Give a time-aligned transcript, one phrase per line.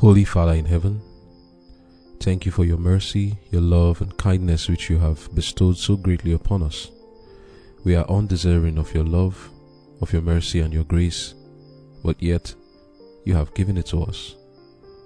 [0.00, 0.98] Holy Father in heaven,
[2.20, 6.32] thank you for your mercy, your love, and kindness which you have bestowed so greatly
[6.32, 6.90] upon us.
[7.84, 9.50] We are undeserving of your love,
[10.00, 11.34] of your mercy, and your grace,
[12.02, 12.54] but yet
[13.26, 14.36] you have given it to us.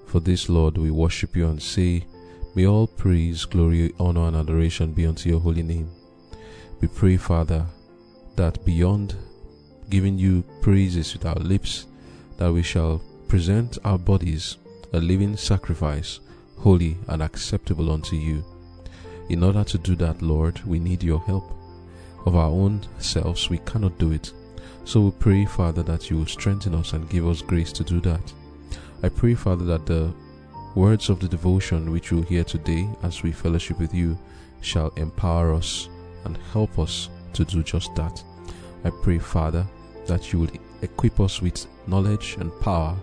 [0.06, 2.06] For this, Lord, we worship you and say,
[2.54, 5.90] May all praise, glory, honor, and adoration be unto your holy name.
[6.80, 7.66] We pray, Father,
[8.36, 9.16] that beyond
[9.90, 11.86] giving you praises with our lips,
[12.36, 14.58] that we shall present our bodies
[14.94, 16.20] a living sacrifice,
[16.56, 18.44] holy and acceptable unto you.
[19.28, 21.50] In order to do that, Lord, we need your help.
[22.26, 24.32] Of our own selves, we cannot do it.
[24.84, 28.00] So we pray, Father, that you will strengthen us and give us grace to do
[28.02, 28.32] that.
[29.02, 30.14] I pray, Father, that the
[30.76, 34.16] words of the devotion which we'll hear today as we fellowship with you
[34.60, 35.88] shall empower us
[36.24, 38.22] and help us to do just that.
[38.84, 39.66] I pray, Father,
[40.06, 42.96] that you would equip us with knowledge and power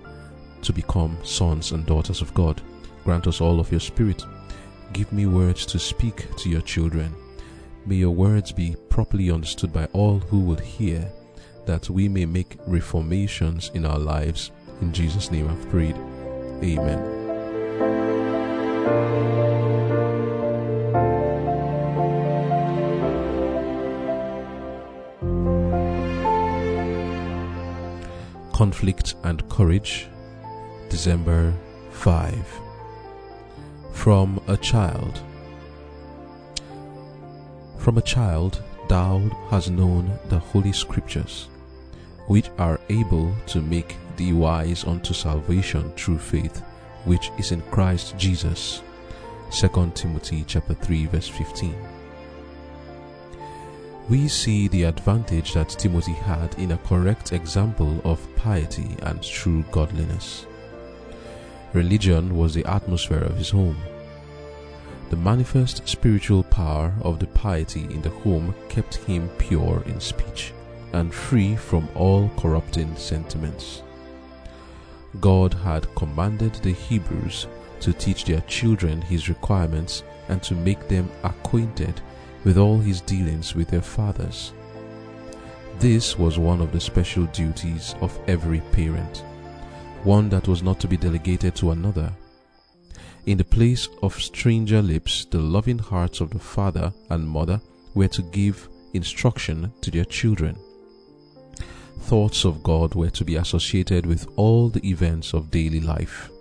[0.63, 2.61] to become sons and daughters of God.
[3.03, 4.23] Grant us all of your Spirit.
[4.93, 7.15] Give me words to speak to your children.
[7.85, 11.11] May your words be properly understood by all who would hear,
[11.65, 14.51] that we may make reformations in our lives.
[14.81, 15.95] In Jesus' name I've prayed.
[16.63, 17.19] Amen.
[28.53, 30.07] Conflict and Courage,
[30.91, 31.53] December
[31.91, 32.45] 5.
[33.93, 35.21] From a child.
[37.77, 39.19] From a child, thou
[39.49, 41.47] hast known the holy scriptures,
[42.27, 46.61] which are able to make thee wise unto salvation through faith,
[47.05, 48.81] which is in Christ Jesus.
[49.51, 51.73] 2 Timothy chapter 3 verse 15.
[54.09, 59.63] We see the advantage that Timothy had in a correct example of piety and true
[59.71, 60.47] godliness.
[61.73, 63.77] Religion was the atmosphere of his home.
[65.09, 70.53] The manifest spiritual power of the piety in the home kept him pure in speech
[70.93, 73.83] and free from all corrupting sentiments.
[75.19, 77.47] God had commanded the Hebrews
[77.81, 82.01] to teach their children his requirements and to make them acquainted
[82.43, 84.53] with all his dealings with their fathers.
[85.79, 89.23] This was one of the special duties of every parent,
[90.03, 92.11] one that was not to be delegated to another.
[93.27, 97.61] In the place of stranger lips, the loving hearts of the father and mother
[97.93, 100.57] were to give instruction to their children.
[101.99, 106.31] Thoughts of God were to be associated with all the events of daily life.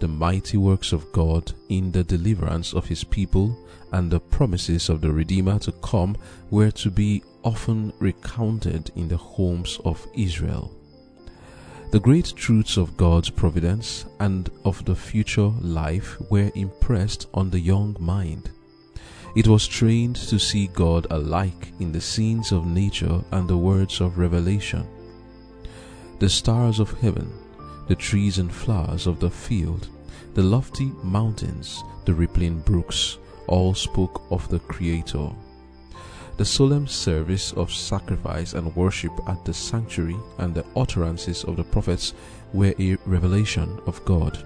[0.00, 3.58] The mighty works of God in the deliverance of his people
[3.92, 6.16] and the promises of the Redeemer to come
[6.50, 10.77] were to be often recounted in the homes of Israel.
[11.90, 17.58] The great truths of God's providence and of the future life were impressed on the
[17.58, 18.50] young mind.
[19.34, 24.02] It was trained to see God alike in the scenes of nature and the words
[24.02, 24.86] of revelation.
[26.18, 27.32] The stars of heaven,
[27.86, 29.88] the trees and flowers of the field,
[30.34, 33.16] the lofty mountains, the rippling brooks,
[33.46, 35.30] all spoke of the Creator.
[36.38, 41.64] The solemn service of sacrifice and worship at the sanctuary and the utterances of the
[41.64, 42.14] prophets
[42.52, 44.38] were a revelation of God.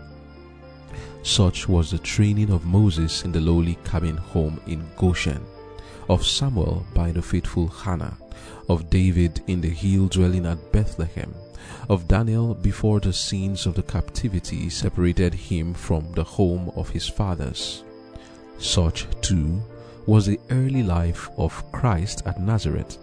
[1.23, 5.45] Such was the training of Moses in the lowly cabin home in Goshen,
[6.09, 8.17] of Samuel by the faithful Hannah,
[8.71, 11.35] of David in the hill dwelling at Bethlehem,
[11.91, 17.07] of Daniel before the scenes of the captivity separated him from the home of his
[17.07, 17.85] fathers.
[18.57, 19.63] Such, too,
[20.07, 22.99] was the early life of Christ at Nazareth.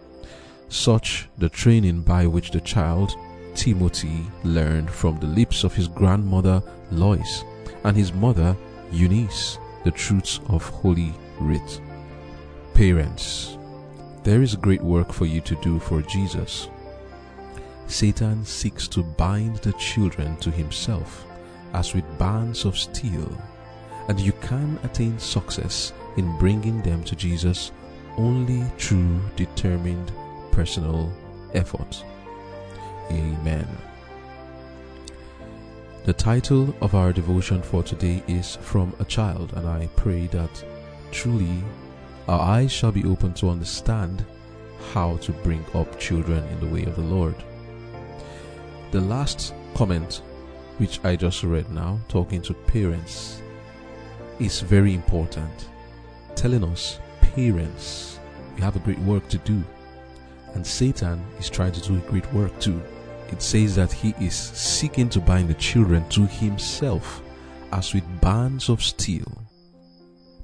[0.69, 3.15] Such the training by which the child
[3.55, 6.61] Timothy learned from the lips of his grandmother
[6.91, 7.43] Lois
[7.83, 8.55] and his mother
[8.91, 11.81] Eunice the truths of Holy Writ.
[12.73, 13.57] Parents,
[14.23, 16.69] there is great work for you to do for Jesus.
[17.87, 21.25] Satan seeks to bind the children to himself
[21.73, 23.31] as with bands of steel,
[24.07, 27.71] and you can attain success in bringing them to Jesus
[28.17, 30.11] only through determined
[30.51, 31.11] personal
[31.53, 32.03] effort.
[33.09, 33.67] Amen.
[36.03, 40.63] The title of our devotion for today is From a Child, and I pray that
[41.11, 41.63] truly
[42.27, 44.25] our eyes shall be open to understand
[44.93, 47.35] how to bring up children in the way of the Lord.
[48.91, 50.21] The last comment,
[50.79, 53.41] which I just read now, talking to parents,
[54.39, 55.69] is very important.
[56.39, 58.17] Telling us, parents,
[58.55, 59.61] you have a great work to do.
[60.53, 62.81] And Satan is trying to do a great work too.
[63.27, 67.21] it says that he is seeking to bind the children to himself
[67.73, 69.27] as with bands of steel.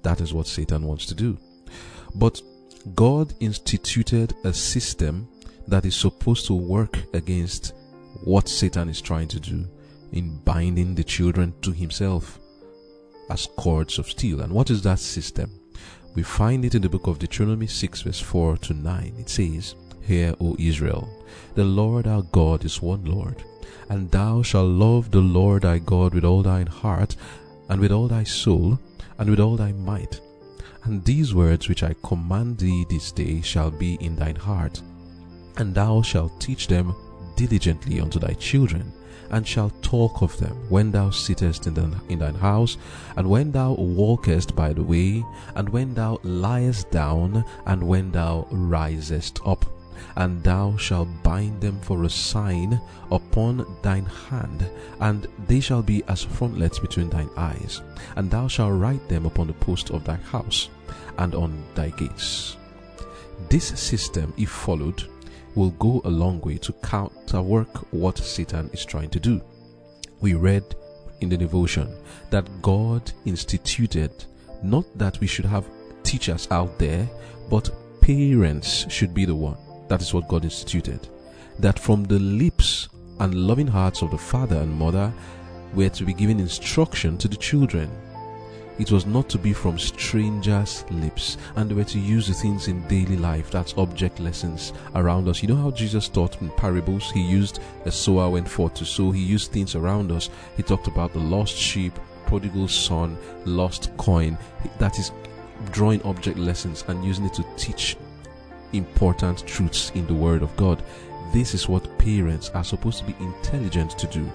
[0.03, 1.37] That is what Satan wants to do.
[2.13, 2.41] But
[2.93, 5.29] God instituted a system
[5.69, 7.73] that is supposed to work against
[8.25, 9.65] what Satan is trying to do
[10.11, 12.37] in binding the children to himself
[13.29, 14.41] as cords of steel.
[14.41, 15.61] And what is that system?
[16.15, 19.13] We find it in the book of Deuteronomy 6, verse 4 to 9.
[19.19, 21.09] It says, Hear, O Israel,
[21.55, 23.43] the Lord our God is one Lord,
[23.89, 27.17] and thou shalt love the Lord thy God with all thine heart,
[27.67, 28.79] and with all thy soul,
[29.17, 30.21] and with all thy might.
[30.85, 34.81] And these words which I command thee this day shall be in thine heart,
[35.57, 36.95] and thou shalt teach them
[37.35, 38.93] diligently unto thy children,
[39.31, 42.77] and shalt talk of them when thou sittest in, the, in thine house,
[43.17, 45.23] and when thou walkest by the way,
[45.55, 49.65] and when thou liest down, and when thou risest up
[50.17, 52.79] and thou shalt bind them for a sign
[53.11, 54.69] upon thine hand,
[54.99, 57.81] and they shall be as frontlets between thine eyes,
[58.15, 60.69] and thou shalt write them upon the post of thy house
[61.17, 62.57] and on thy gates.
[63.49, 65.03] This system, if followed,
[65.55, 69.41] will go a long way to counterwork what Satan is trying to do.
[70.21, 70.75] We read
[71.21, 71.95] in the devotion
[72.29, 74.11] that God instituted
[74.63, 75.67] not that we should have
[76.03, 77.09] teachers out there,
[77.49, 77.69] but
[78.01, 79.57] parents should be the one
[79.87, 81.07] that is what God instituted.
[81.59, 85.13] That from the lips and loving hearts of the father and mother
[85.73, 87.89] were to be given instruction to the children.
[88.77, 92.67] It was not to be from strangers' lips, and they were to use the things
[92.67, 93.49] in daily life.
[93.49, 95.41] That's object lessons around us.
[95.41, 97.09] You know how Jesus taught in parables?
[97.11, 99.11] He used a sower went forth to sow.
[99.11, 100.29] He used things around us.
[100.57, 101.93] He talked about the lost sheep,
[102.25, 104.37] prodigal son, lost coin.
[104.79, 105.11] That is
[105.71, 107.95] drawing object lessons and using it to teach
[108.73, 110.83] important truths in the Word of God.
[111.31, 114.29] This is what parents are supposed to be intelligent to do.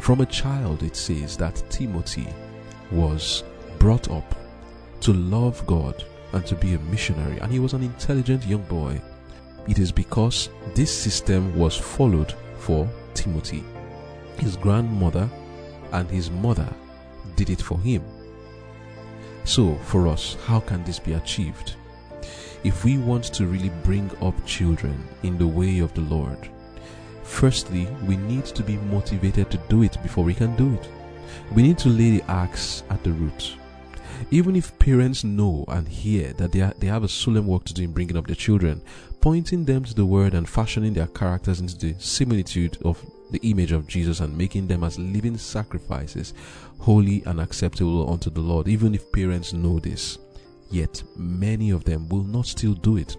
[0.00, 2.26] From a child, it says that Timothy
[2.90, 3.44] was
[3.82, 4.36] brought up
[5.00, 9.02] to love God and to be a missionary, and he was an intelligent young boy.
[9.66, 13.64] It is because this system was followed for Timothy.
[14.38, 15.28] His grandmother
[15.90, 16.72] and his mother
[17.34, 18.04] did it for him.
[19.42, 21.74] So, for us, how can this be achieved?
[22.64, 26.38] if we want to really bring up children in the way of the Lord,
[27.24, 30.88] firstly, we need to be motivated to do it before we can do it.
[31.52, 33.56] We need to lay the axe at the root.
[34.30, 37.74] Even if parents know and hear that they, are, they have a solemn work to
[37.74, 38.80] do in bringing up their children,
[39.20, 43.72] pointing them to the word and fashioning their characters into the similitude of the image
[43.72, 46.34] of Jesus and making them as living sacrifices,
[46.78, 50.18] holy and acceptable unto the Lord, even if parents know this
[50.72, 53.16] yet many of them will not still do it.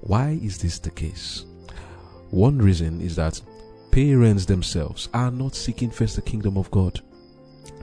[0.00, 1.44] Why is this the case?
[2.30, 3.40] One reason is that
[3.90, 7.00] parents themselves are not seeking first the kingdom of God.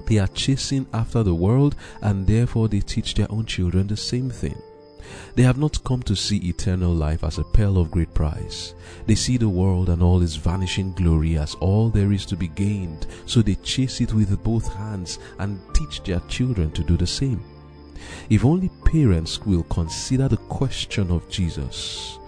[0.05, 4.29] They are chasing after the world and therefore they teach their own children the same
[4.29, 4.61] thing.
[5.35, 8.73] They have not come to see eternal life as a pearl of great price.
[9.07, 12.49] They see the world and all its vanishing glory as all there is to be
[12.49, 17.07] gained, so they chase it with both hands and teach their children to do the
[17.07, 17.43] same.
[18.29, 22.19] If only parents will consider the question of Jesus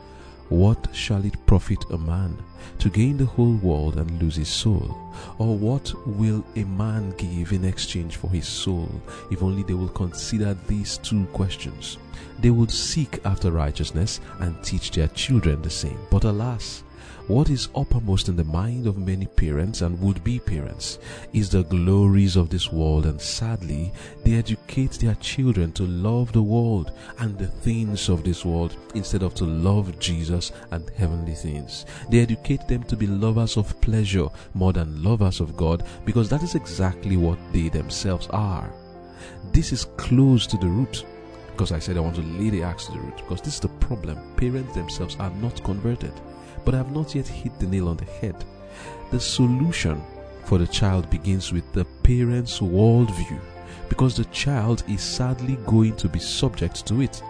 [0.54, 2.38] What shall it profit a man
[2.78, 4.96] to gain the whole world and lose his soul?
[5.40, 8.88] Or what will a man give in exchange for his soul?
[9.32, 11.98] If only they will consider these two questions,
[12.40, 15.98] they would seek after righteousness and teach their children the same.
[16.12, 16.83] But alas,
[17.28, 21.00] what is uppermost in the mind of many parents and would be parents
[21.32, 23.94] is the glories of this world, and sadly,
[24.26, 29.24] they educate their children to love the world and the things of this world instead
[29.24, 31.86] of to love Jesus and heavenly things.
[32.10, 36.44] They educate them to be lovers of pleasure more than lovers of God because that
[36.44, 38.70] is exactly what they themselves are.
[39.54, 41.06] This is close to the root
[41.52, 43.60] because I said I want to lay the axe to the root because this is
[43.62, 44.36] the problem.
[44.36, 46.12] Parents themselves are not converted
[46.66, 48.36] but have not yet hit the nail on the head.
[49.12, 50.02] The solution
[50.46, 53.40] for the child begins with the parent's worldview
[53.90, 57.22] because the child is sadly going to be subject to it.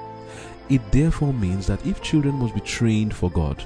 [0.69, 3.63] It therefore means that if children must be trained for God,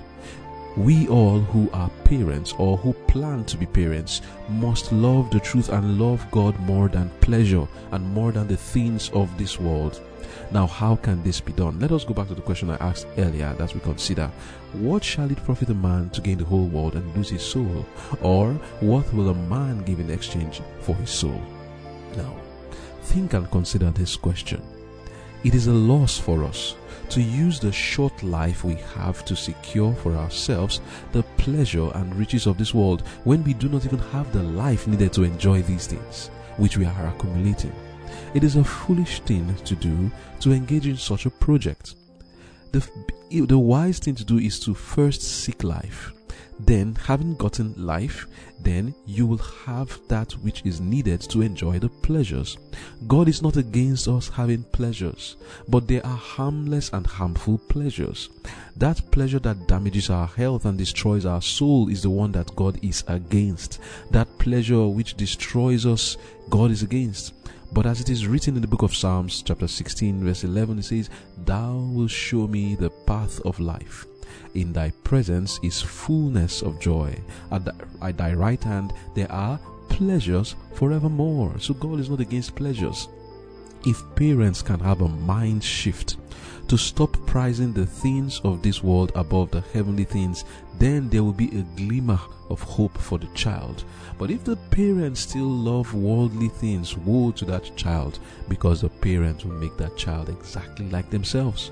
[0.77, 5.69] we all who are parents or who plan to be parents must love the truth
[5.69, 9.99] and love God more than pleasure and more than the things of this world.
[10.51, 11.79] Now, how can this be done?
[11.79, 14.31] Let us go back to the question I asked earlier that we consider
[14.73, 17.85] What shall it profit a man to gain the whole world and lose his soul?
[18.21, 21.41] Or what will a man give in exchange for his soul?
[22.15, 22.35] Now,
[23.01, 24.61] think and consider this question.
[25.43, 26.75] It is a loss for us
[27.09, 32.47] to use the short life we have to secure for ourselves the pleasure and riches
[32.47, 35.87] of this world when we do not even have the life needed to enjoy these
[35.87, 37.73] things, which we are accumulating.
[38.33, 40.11] It is a foolish thing to do
[40.41, 41.95] to engage in such a project.
[42.71, 42.87] The,
[43.29, 46.11] the wise thing to do is to first seek life
[46.59, 48.25] then having gotten life,
[48.59, 52.57] then you will have that which is needed to enjoy the pleasures.
[53.07, 55.35] God is not against us having pleasures,
[55.67, 58.29] but they are harmless and harmful pleasures.
[58.75, 62.79] That pleasure that damages our health and destroys our soul is the one that God
[62.83, 63.79] is against.
[64.11, 66.17] That pleasure which destroys us,
[66.49, 67.33] God is against.
[67.73, 70.83] But as it is written in the book of Psalms, chapter 16, verse 11, it
[70.83, 71.09] says,
[71.45, 74.05] Thou wilt show me the path of life.
[74.53, 77.19] In thy presence is fullness of joy.
[77.51, 77.67] At,
[78.01, 81.59] at thy right hand there are pleasures forevermore.
[81.59, 83.07] So God is not against pleasures.
[83.85, 86.17] If parents can have a mind shift
[86.67, 90.43] to stop prizing the things of this world above the heavenly things,
[90.79, 92.19] then there will be a glimmer
[92.49, 93.83] of hope for the child.
[94.17, 98.19] But if the parents still love worldly things, woe to that child
[98.49, 101.71] because the parents will make that child exactly like themselves.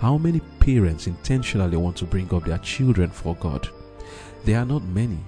[0.00, 3.68] How many parents intentionally want to bring up their children for God?
[4.44, 5.18] There are not many.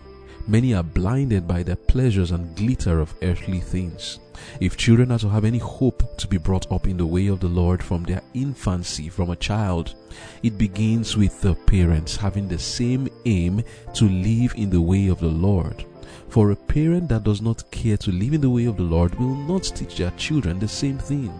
[0.46, 4.18] Many are blinded by the pleasures and glitter of earthly things.
[4.58, 7.40] If children are to have any hope to be brought up in the way of
[7.40, 9.94] the Lord from their infancy, from a child,
[10.42, 13.62] it begins with the parents having the same aim
[13.94, 15.84] to live in the way of the Lord.
[16.28, 19.14] For a parent that does not care to live in the way of the Lord
[19.16, 21.32] will not teach their children the same thing.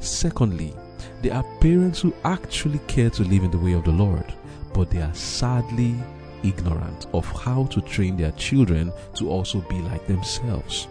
[0.00, 0.74] Secondly,
[1.24, 4.34] there are parents who actually care to live in the way of the Lord,
[4.74, 5.94] but they are sadly
[6.42, 10.86] ignorant of how to train their children to also be like themselves.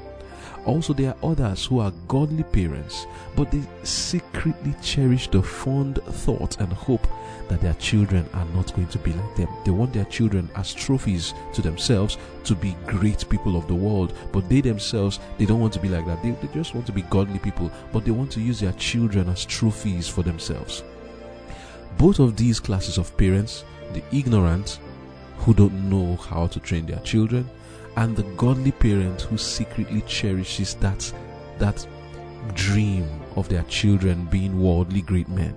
[0.65, 6.59] Also, there are others who are godly parents, but they secretly cherish the fond thought
[6.59, 7.05] and hope
[7.49, 9.47] that their children are not going to be like them.
[9.65, 14.13] They want their children as trophies to themselves to be great people of the world,
[14.31, 16.21] but they themselves they don't want to be like that.
[16.23, 19.29] They, they just want to be godly people, but they want to use their children
[19.29, 20.83] as trophies for themselves.
[21.97, 24.79] Both of these classes of parents, the ignorant
[25.37, 27.49] who don't know how to train their children,
[27.97, 31.13] and the godly parent who secretly cherishes that
[31.59, 31.85] that
[32.55, 35.55] dream of their children being worldly great men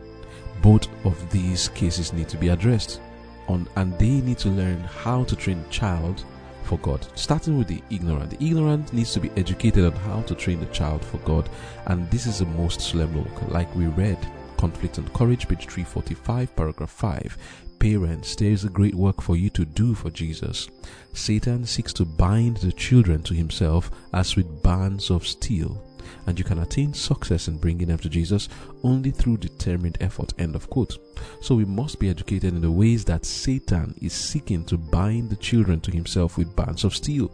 [0.67, 3.01] both of these cases need to be addressed
[3.47, 6.25] on and they need to learn how to train child
[6.65, 7.07] for God.
[7.15, 8.31] Starting with the ignorant.
[8.31, 11.49] The ignorant needs to be educated on how to train the child for God.
[11.85, 13.49] And this is the most solemn work.
[13.49, 14.19] Like we read,
[14.57, 17.39] Conflict and Courage, page 345, paragraph 5.
[17.79, 20.69] Parents, there is a great work for you to do for Jesus.
[21.13, 25.81] Satan seeks to bind the children to himself as with bands of steel
[26.27, 28.49] and you can attain success in bringing them to Jesus
[28.83, 30.33] only through determined effort.
[30.39, 30.99] End of quote.
[31.41, 35.37] So we must be educated in the ways that Satan is seeking to bind the
[35.37, 37.31] children to himself with bands of steel.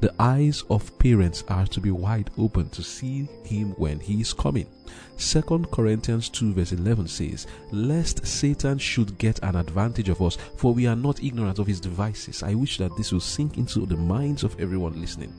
[0.00, 4.32] The eyes of parents are to be wide open to see him when he is
[4.32, 4.66] coming.
[5.18, 10.72] 2 Corinthians 2 verse 11 says, Lest Satan should get an advantage of us, for
[10.72, 12.42] we are not ignorant of his devices.
[12.42, 15.32] I wish that this will sink into the minds of everyone listening.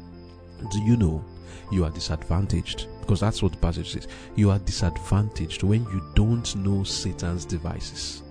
[0.72, 1.26] Do you know
[1.72, 4.08] you are disadvantaged because that's what the passage says.
[4.36, 8.24] You are disadvantaged when you don't know Satan's devices.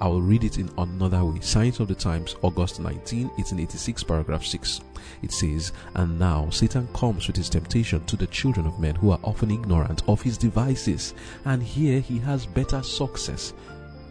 [0.00, 1.38] I will read it in another way.
[1.40, 4.80] Signs of the Times, August 19, 1886, paragraph 6.
[5.22, 9.12] It says, And now Satan comes with his temptation to the children of men who
[9.12, 13.52] are often ignorant of his devices, and here he has better success.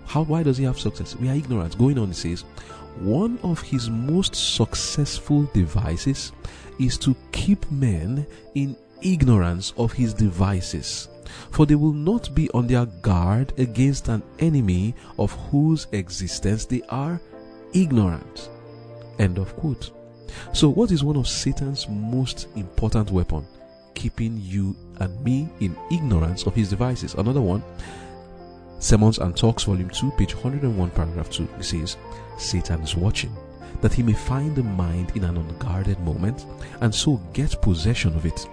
[0.05, 1.17] How why does he have success?
[1.17, 1.77] We are ignorant.
[1.77, 2.45] Going on, it says,
[2.99, 6.31] one of his most successful devices
[6.81, 11.07] is to keep men in ignorance of his devices,
[11.51, 16.81] for they will not be on their guard against an enemy of whose existence they
[16.89, 17.21] are
[17.73, 18.49] ignorant.
[19.19, 19.91] End of quote.
[20.53, 23.45] So, what is one of Satan's most important weapon?
[23.93, 27.13] Keeping you and me in ignorance of his devices.
[27.15, 27.63] Another one,
[28.79, 31.97] Sermons and Talks, Volume 2, page 101, paragraph 2, it says,
[32.37, 33.35] Satan is watching
[33.79, 36.45] that he may find the mind in an unguarded moment
[36.81, 38.47] and so get possession of it.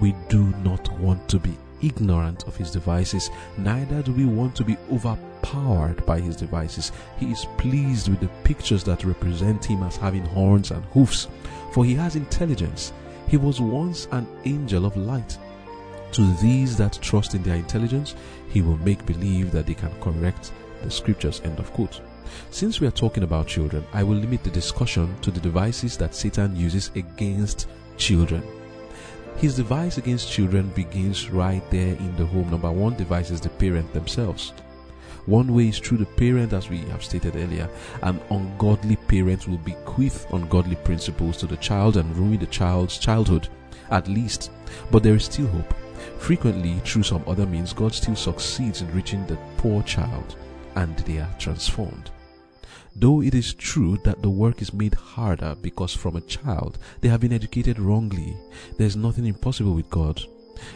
[0.00, 4.64] We do not want to be ignorant of his devices, neither do we want to
[4.64, 6.92] be overpowered by his devices.
[7.18, 11.28] He is pleased with the pictures that represent him as having horns and hoofs,
[11.72, 12.92] for he has intelligence.
[13.28, 15.36] He was once an angel of light.
[16.12, 18.14] To these that trust in their intelligence,
[18.48, 20.52] he will make believe that they can correct
[20.82, 21.40] the scriptures.
[21.44, 22.00] End of quote.
[22.50, 26.14] Since we are talking about children, I will limit the discussion to the devices that
[26.14, 28.42] Satan uses against children.
[29.36, 32.50] His device against children begins right there in the home.
[32.50, 34.52] Number one device is the parent themselves.
[35.26, 37.68] One way is through the parent, as we have stated earlier.
[38.02, 43.48] An ungodly parent will bequeath ungodly principles to the child and ruin the child's childhood,
[43.90, 44.50] at least.
[44.90, 45.74] But there is still hope.
[46.18, 50.36] Frequently, through some other means, God still succeeds in reaching the poor child,
[50.76, 52.10] and they are transformed.
[52.98, 57.08] Though it is true that the work is made harder because from a child they
[57.08, 58.34] have been educated wrongly,
[58.78, 60.22] there is nothing impossible with God.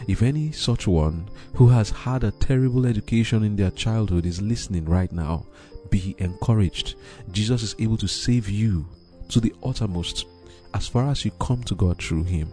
[0.07, 4.85] If any such one who has had a terrible education in their childhood is listening
[4.85, 5.47] right now,
[5.89, 6.93] be encouraged.
[7.31, 8.87] Jesus is able to save you
[9.29, 10.25] to the uttermost
[10.75, 12.49] as far as you come to God through Him.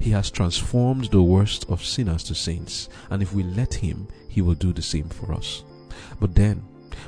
[0.00, 4.42] He has transformed the worst of sinners to saints, and if we let Him, He
[4.42, 5.62] will do the same for us.
[6.18, 6.64] But then,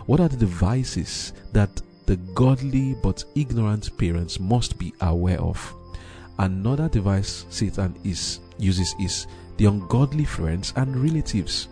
[0.07, 5.75] what are the devices that the godly but ignorant parents must be aware of?
[6.39, 11.69] Another device Satan is uses is the ungodly friends and relatives.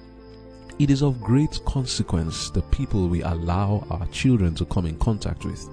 [0.79, 5.45] It is of great consequence the people we allow our children to come in contact
[5.45, 5.69] with.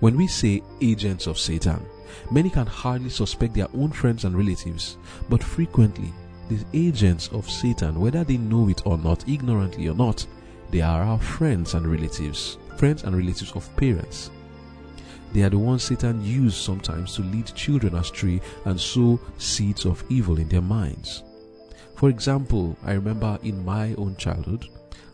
[0.00, 1.84] When we say agents of Satan,
[2.30, 4.98] many can hardly suspect their own friends and relatives,
[5.28, 6.12] but frequently
[6.48, 10.24] these agents of Satan, whether they know it or not, ignorantly or not,
[10.70, 14.30] they are our friends and relatives, friends and relatives of parents.
[15.32, 20.04] They are the ones Satan uses sometimes to lead children astray and sow seeds of
[20.08, 21.24] evil in their minds.
[21.96, 24.66] For example, I remember in my own childhood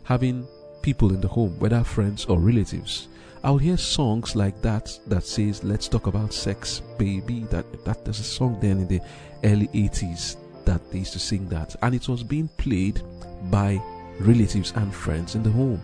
[0.04, 0.46] having
[0.82, 3.08] people in the home, whether friends or relatives.
[3.44, 7.44] I'll hear songs like that that says, Let's talk about sex, baby.
[7.50, 9.00] That that there's a song then in the
[9.44, 11.74] early 80s that they used to sing that.
[11.82, 13.02] And it was being played
[13.50, 13.80] by
[14.20, 15.80] relatives and friends in the home.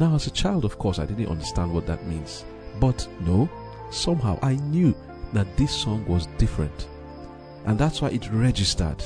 [0.00, 2.44] Now, as a child, of course, I didn't understand what that means.
[2.80, 3.48] But no,
[3.92, 4.94] somehow I knew
[5.32, 6.88] that this song was different.
[7.66, 9.04] And that's why it registered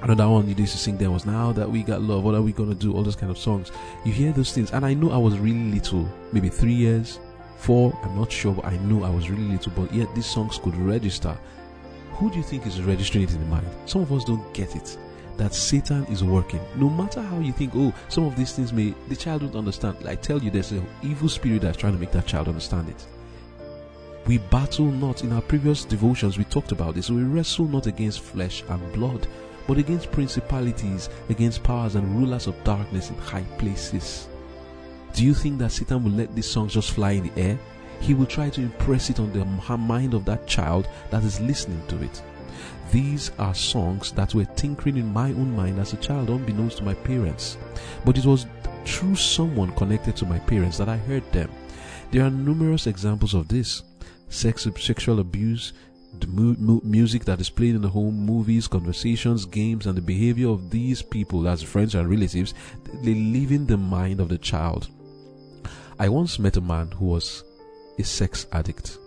[0.00, 2.42] Another one you used to sing there was Now That We Got Love, what are
[2.42, 2.94] we gonna do?
[2.94, 3.72] All those kind of songs.
[4.04, 7.18] You hear those things, and I know I was really little, maybe three years,
[7.56, 10.58] four, I'm not sure, but I know I was really little, but yet these songs
[10.58, 11.36] could register.
[12.12, 13.66] Who do you think is registering it in the mind?
[13.86, 14.96] Some of us don't get it.
[15.38, 16.60] That Satan is working.
[16.76, 19.96] No matter how you think, oh, some of these things may the child don't understand.
[20.06, 23.06] I tell you, there's an evil spirit that's trying to make that child understand it.
[24.26, 27.08] We battle not in our previous devotions, we talked about this.
[27.08, 29.26] We wrestle not against flesh and blood,
[29.66, 34.28] but against principalities, against powers and rulers of darkness in high places.
[35.14, 37.58] Do you think that Satan will let this song just fly in the air?
[38.00, 39.44] He will try to impress it on the
[39.76, 42.22] mind of that child that is listening to it.
[42.90, 46.84] These are songs that were tinkering in my own mind as a child, unbeknownst to
[46.84, 47.58] my parents.
[48.04, 48.46] But it was
[48.84, 51.50] through someone connected to my parents that I heard them.
[52.10, 53.82] There are numerous examples of this
[54.28, 55.72] sex, sexual abuse,
[56.20, 60.02] the mu- mu- music that is played in the home, movies, conversations, games, and the
[60.02, 62.54] behavior of these people as friends and relatives,
[63.02, 64.88] they live in the mind of the child.
[65.98, 67.44] I once met a man who was
[67.98, 68.98] a sex addict.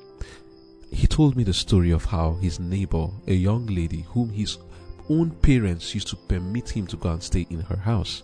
[0.92, 4.58] He told me the story of how his neighbor, a young lady whom his
[5.10, 8.24] own parents used to permit him to go and stay in her house,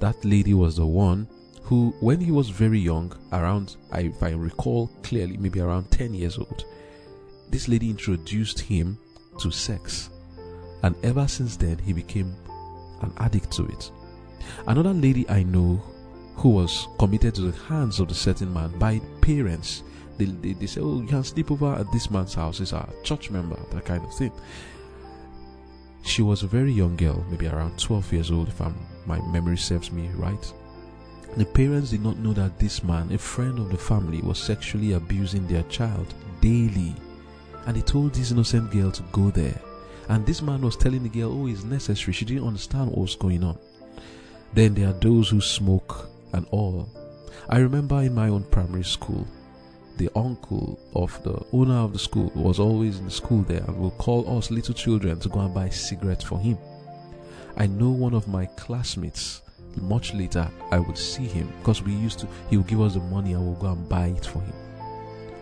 [0.00, 1.28] that lady was the one
[1.62, 6.38] who, when he was very young, around, if I recall clearly, maybe around 10 years
[6.38, 6.64] old,
[7.50, 8.98] this lady introduced him
[9.40, 10.10] to sex.
[10.82, 12.34] And ever since then, he became
[13.02, 13.90] an addict to it.
[14.66, 15.82] Another lady I know
[16.36, 19.82] who was committed to the hands of the certain man by parents.
[20.18, 22.58] They, they, they say, Oh, you can sleep over at this man's house.
[22.58, 24.32] He's a church member, that kind of thing.
[26.02, 28.74] She was a very young girl, maybe around 12 years old, if I'm,
[29.06, 30.52] my memory serves me right.
[31.36, 34.92] The parents did not know that this man, a friend of the family, was sexually
[34.92, 36.94] abusing their child daily
[37.68, 39.60] and he told this innocent girl to go there.
[40.08, 42.14] And this man was telling the girl, oh, it's necessary.
[42.14, 43.58] She didn't understand what was going on.
[44.54, 46.88] Then there are those who smoke and all.
[47.50, 49.26] I remember in my own primary school,
[49.98, 53.76] the uncle of the owner of the school was always in the school there and
[53.76, 56.56] will call us little children to go and buy cigarettes for him.
[57.56, 59.42] I know one of my classmates,
[59.80, 63.00] much later, I would see him because we used to, he would give us the
[63.00, 64.54] money and we'll go and buy it for him.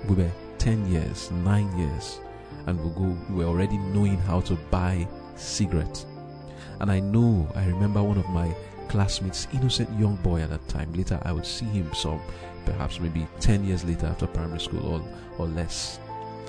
[0.08, 2.18] We were 10 years, 9 years,
[2.66, 6.06] and we go, we were already knowing how to buy cigarettes.
[6.80, 8.54] And I know, I remember one of my
[8.88, 10.92] classmates, innocent young boy at that time.
[10.94, 12.20] Later, I would see him some,
[12.66, 15.02] perhaps maybe 10 years later after primary school or,
[15.38, 15.98] or less.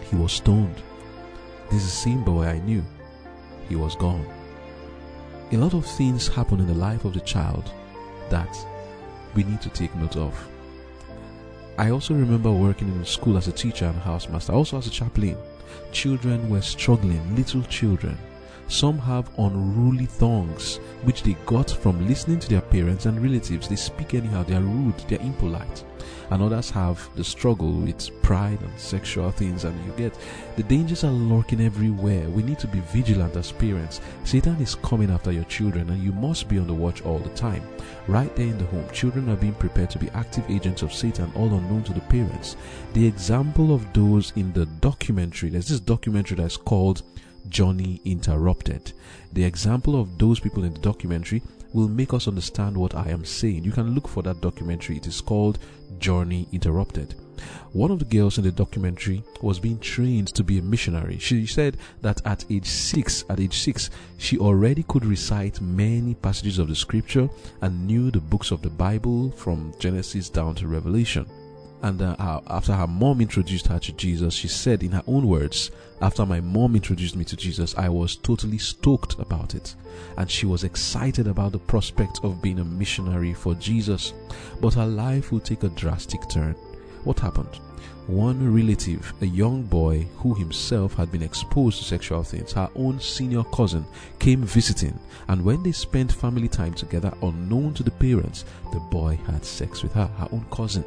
[0.09, 0.81] He was stoned.
[1.69, 2.83] This is the same boy I knew.
[3.69, 4.25] He was gone.
[5.51, 7.71] A lot of things happen in the life of the child
[8.29, 8.57] that
[9.35, 10.33] we need to take note of.
[11.77, 15.37] I also remember working in school as a teacher and housemaster, also as a chaplain.
[15.91, 18.17] Children were struggling, little children.
[18.69, 23.67] Some have unruly tongues, which they got from listening to their parents and relatives.
[23.69, 25.85] They speak anyhow, they are rude, they are impolite.
[26.29, 30.17] And others have the struggle with pride and sexual things, and you get
[30.57, 32.29] the dangers are lurking everywhere.
[32.29, 34.01] We need to be vigilant as parents.
[34.25, 37.29] Satan is coming after your children, and you must be on the watch all the
[37.29, 37.63] time.
[38.07, 41.31] Right there in the home, children are being prepared to be active agents of Satan,
[41.35, 42.57] all unknown to the parents.
[42.93, 47.03] The example of those in the documentary, there's this documentary that's called
[47.49, 48.93] Journey Interrupted.
[49.33, 51.41] The example of those people in the documentary
[51.73, 53.63] will make us understand what I am saying.
[53.63, 54.97] You can look for that documentary.
[54.97, 55.59] It is called
[55.99, 57.15] Journey Interrupted.
[57.73, 61.19] One of the girls in the documentary was being trained to be a missionary.
[61.19, 66.57] She said that at age 6, at age 6, she already could recite many passages
[66.57, 67.29] of the scripture
[67.61, 71.27] and knew the books of the Bible from Genesis down to Revelation.
[71.83, 75.71] And uh, after her mom introduced her to Jesus, she said in her own words,
[76.01, 79.75] After my mom introduced me to Jesus, I was totally stoked about it.
[80.17, 84.13] And she was excited about the prospect of being a missionary for Jesus.
[84.59, 86.55] But her life will take a drastic turn.
[87.03, 87.59] What happened?
[88.07, 93.01] One relative, a young boy who himself had been exposed to sexual things, her own
[93.01, 93.85] senior cousin,
[94.17, 99.19] came visiting, and when they spent family time together, unknown to the parents, the boy
[99.27, 100.85] had sex with her, her own cousin.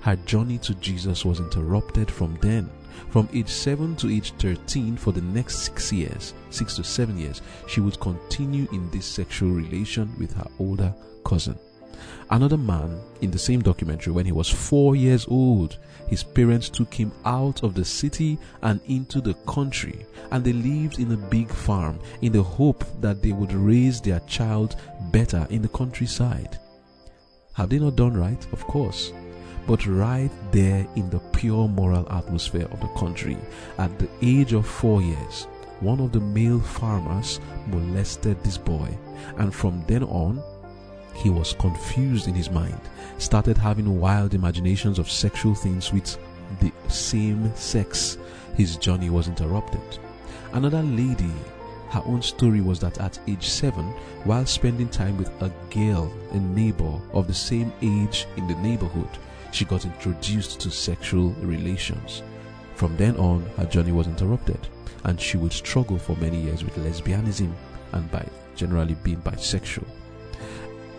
[0.00, 2.70] Her journey to Jesus was interrupted from then.
[3.10, 7.42] From age 7 to age 13, for the next 6 years, 6 to 7 years,
[7.66, 11.58] she would continue in this sexual relation with her older cousin.
[12.30, 16.94] Another man in the same documentary, when he was 4 years old, his parents took
[16.94, 21.50] him out of the city and into the country, and they lived in a big
[21.50, 24.76] farm in the hope that they would raise their child
[25.10, 26.58] better in the countryside.
[27.52, 28.46] Have they not done right?
[28.52, 29.12] Of course
[29.70, 33.36] but right there in the pure moral atmosphere of the country.
[33.78, 35.44] At the age of four years,
[35.78, 38.88] one of the male farmers molested this boy,
[39.36, 40.42] and from then on,
[41.14, 42.80] he was confused in his mind,
[43.18, 46.18] started having wild imaginations of sexual things with
[46.58, 48.18] the same sex.
[48.56, 49.98] His journey was interrupted.
[50.52, 51.30] Another lady
[51.90, 53.84] her own story was that at age 7,
[54.24, 59.08] while spending time with a girl, a neighbor of the same age in the neighborhood,
[59.52, 62.22] she got introduced to sexual relations.
[62.74, 64.68] From then on, her journey was interrupted,
[65.04, 67.52] and she would struggle for many years with lesbianism
[67.92, 69.86] and by generally being bisexual.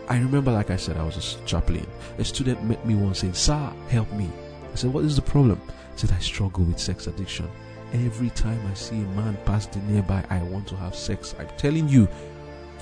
[0.09, 1.87] I remember, like I said, I was a chaplain.
[2.17, 4.29] A student met me once saying, Sir, help me.
[4.71, 5.61] I said, What is the problem?
[5.93, 7.49] He said, I struggle with sex addiction.
[7.93, 11.35] Every time I see a man pass the nearby, I want to have sex.
[11.39, 12.05] I'm telling you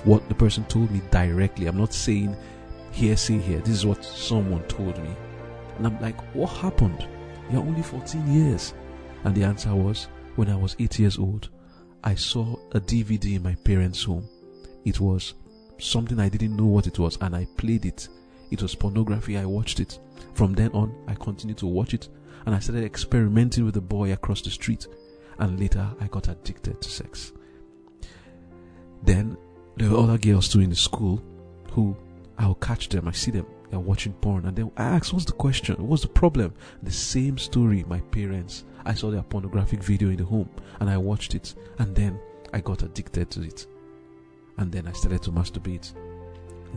[0.05, 1.67] what the person told me directly.
[1.67, 2.35] I'm not saying
[2.91, 3.59] hearsay here.
[3.59, 5.09] This is what someone told me.
[5.79, 7.07] And I'm like, what happened?
[7.49, 8.73] You're only 14 years.
[9.23, 11.47] And the answer was, when I was 8 years old,
[12.03, 14.27] I saw a DVD in my parents' home.
[14.83, 15.35] It was
[15.77, 18.09] something I didn't know what it was, and I played it.
[18.51, 19.37] It was pornography.
[19.37, 19.99] I watched it.
[20.33, 22.09] From then on, I continued to watch it,
[22.45, 24.85] and I started experimenting with the boy across the street.
[25.37, 27.31] And later, I got addicted to sex.
[29.03, 29.37] Then,
[29.77, 31.23] there were other girls too in the school
[31.71, 31.95] who
[32.37, 35.31] I'll catch them, I see them they're watching porn and then I ask, what's the
[35.33, 35.75] question?
[35.75, 36.53] What's the problem?
[36.83, 38.65] The same story, my parents.
[38.85, 42.19] I saw their pornographic video in the home and I watched it and then
[42.53, 43.67] I got addicted to it.
[44.57, 45.93] And then I started to masturbate.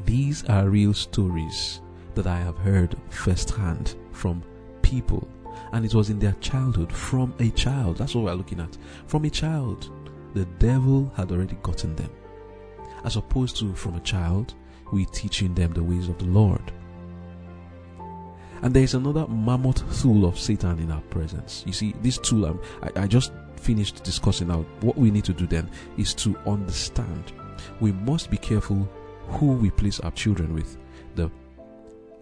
[0.04, 1.80] These are real stories
[2.14, 4.42] that I have heard firsthand from
[4.82, 5.26] people.
[5.72, 7.98] And it was in their childhood, from a child.
[7.98, 8.76] That's what we're looking at.
[9.06, 9.90] From a child,
[10.34, 12.10] the devil had already gotten them.
[13.04, 14.54] As opposed to from a child,
[14.92, 16.72] we teaching them the ways of the Lord.
[18.62, 21.64] And there is another mammoth tool of Satan in our presence.
[21.66, 24.64] You see, this tool, um, I, I just finished discussing now.
[24.80, 27.32] What we need to do then is to understand.
[27.80, 28.88] We must be careful
[29.28, 30.78] who we place our children with.
[31.16, 31.30] The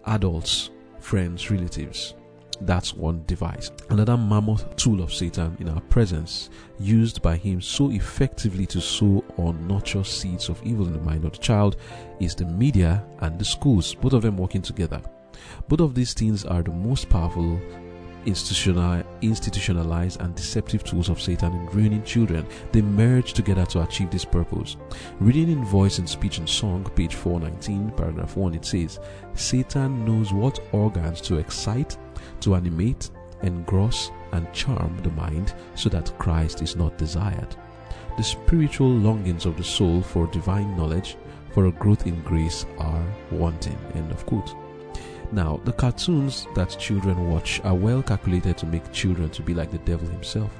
[0.05, 2.15] adults, friends, relatives.
[2.61, 3.71] That's one device.
[3.89, 9.23] Another mammoth tool of Satan in our presence, used by him so effectively to sow
[9.37, 11.77] or nurture seeds of evil in the mind of the child,
[12.19, 15.01] is the media and the schools, both of them working together.
[15.67, 17.59] Both of these things are the most powerful
[18.25, 22.45] institutional, institutionalized and deceptive tools of Satan in ruining children.
[22.71, 24.77] They merge together to achieve this purpose.
[25.19, 28.99] Reading in Voice and Speech and Song, page 419, paragraph 1, it says,
[29.33, 31.97] Satan knows what organs to excite,
[32.41, 33.09] to animate,
[33.43, 37.55] engross, and charm the mind so that Christ is not desired.
[38.17, 41.17] The spiritual longings of the soul for divine knowledge,
[41.53, 43.77] for a growth in grace, are wanting.
[43.95, 44.55] End of quote.
[45.31, 49.71] Now, the cartoons that children watch are well calculated to make children to be like
[49.71, 50.51] the devil himself.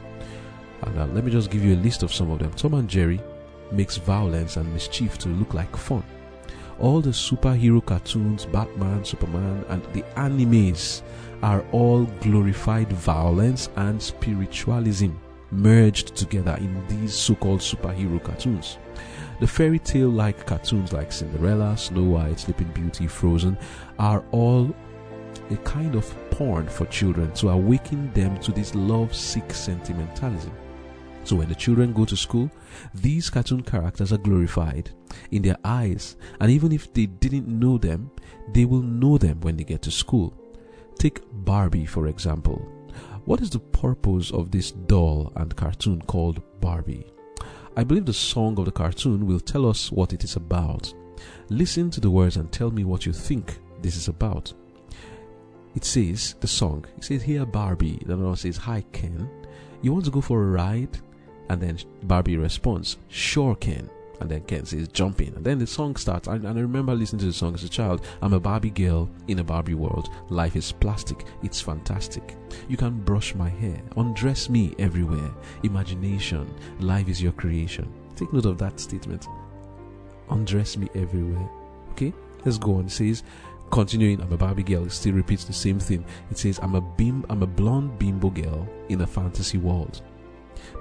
[0.84, 2.52] And uh, let me just give you a list of some of them.
[2.54, 3.20] Tom and Jerry,
[3.72, 6.04] makes violence and mischief to look like fun.
[6.80, 11.02] All the superhero cartoons, Batman, Superman, and the animes
[11.44, 15.12] are all glorified violence and spiritualism
[15.52, 18.78] merged together in these so called superhero cartoons.
[19.42, 23.58] The fairy tale like cartoons like Cinderella, Snow White, Sleeping Beauty, Frozen
[23.98, 24.72] are all
[25.50, 30.52] a kind of porn for children to awaken them to this love sick sentimentalism.
[31.24, 32.52] So when the children go to school,
[32.94, 34.92] these cartoon characters are glorified
[35.32, 38.12] in their eyes, and even if they didn't know them,
[38.54, 40.36] they will know them when they get to school.
[41.00, 42.60] Take Barbie, for example.
[43.26, 47.08] What is the purpose of this doll and cartoon called Barbie?
[47.76, 50.94] I believe the song of the cartoon will tell us what it is about.
[51.50, 54.52] Listen to the words and tell me what you think this is about.
[55.74, 58.02] It says, the song, it says, Here Barbie.
[58.06, 59.30] The other says, Hi Ken.
[59.82, 61.00] You want to go for a ride?
[61.50, 63.90] And then Barbie responds, Sure Ken.
[64.22, 65.34] And then Ken says, jumping.
[65.36, 66.28] And then the song starts.
[66.28, 68.06] And, and I remember listening to the song as a child.
[68.22, 70.10] I'm a Barbie girl in a Barbie world.
[70.30, 71.26] Life is plastic.
[71.42, 72.38] It's fantastic.
[72.70, 75.32] You can brush my hair, undress me everywhere.
[75.64, 76.54] Imagination.
[76.80, 77.92] Life is your creation.
[78.16, 79.28] Take note of that statement.
[80.30, 81.50] Undress me everywhere.
[81.92, 82.14] Okay?
[82.46, 82.86] Let's go on.
[82.86, 83.24] It says,
[83.72, 84.86] continuing, I'm a Barbie girl.
[84.86, 86.06] It still repeats the same thing.
[86.30, 90.04] It says, I'm a bim, I'm a blonde bimbo girl in a fantasy world.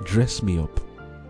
[0.04, 0.78] Dress me up.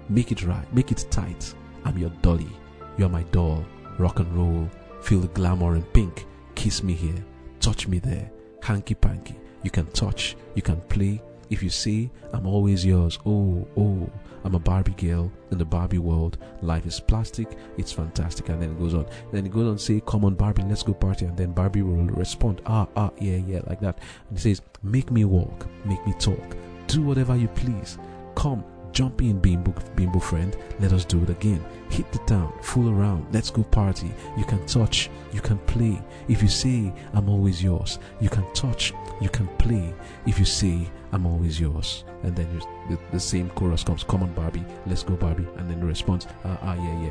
[0.09, 0.75] Make it right.
[0.75, 1.55] Make it tight.
[1.85, 2.51] I'm your dolly.
[2.97, 3.64] You're my doll.
[3.99, 4.69] Rock and roll.
[5.03, 6.27] Feel the glamour and pink.
[6.55, 7.25] Kiss me here.
[7.61, 8.31] Touch me there.
[8.62, 9.37] Hanky panky.
[9.62, 10.37] You can touch.
[10.55, 11.23] You can play.
[11.51, 13.19] If you say, I'm always yours.
[13.27, 14.09] Oh, oh.
[14.45, 16.38] I'm a Barbie girl in the Barbie world.
[16.62, 17.59] Life is plastic.
[17.77, 18.49] It's fantastic.
[18.49, 19.07] And then it goes on.
[19.33, 21.27] Then it goes on say, come on Barbie, let's go party.
[21.27, 23.99] And then Barbie will respond, ah, ah, yeah, yeah, like that.
[24.29, 25.66] And it says, make me walk.
[25.85, 26.57] Make me talk.
[26.87, 27.99] Do whatever you please.
[28.35, 30.57] Come, Jump in, bimbo, bimbo friend.
[30.81, 31.64] Let us do it again.
[31.90, 33.26] Hit the town, fool around.
[33.33, 34.12] Let's go party.
[34.37, 36.00] You can touch, you can play.
[36.29, 39.94] If you say, I'm always yours, you can touch, you can play.
[40.26, 42.05] If you say, I'm always yours.
[42.22, 42.48] And then
[42.88, 45.48] the, the, same chorus comes, Come on, Barbie, let's go, Barbie.
[45.57, 47.11] And then the response, Ah, ah yeah, yeah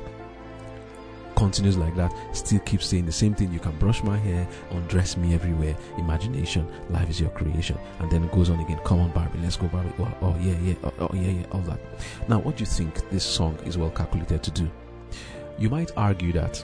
[1.40, 3.52] continues like that, still keeps saying the same thing.
[3.52, 5.76] You can brush my hair, undress me everywhere.
[5.98, 7.78] Imagination, life is your creation.
[8.00, 8.80] And then it goes on again.
[8.84, 9.94] Come on, Barbie, let's go, Barbie.
[10.00, 11.80] Oh, oh yeah, yeah, oh, oh yeah, yeah, all that.
[12.28, 14.70] Now, what do you think this song is well calculated to do?
[15.58, 16.64] You might argue that,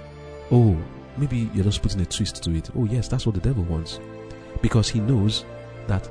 [0.52, 0.78] oh,
[1.18, 2.70] maybe you're just putting a twist to it.
[2.76, 4.00] Oh, yes, that's what the devil wants.
[4.62, 5.46] Because he knows
[5.88, 6.10] that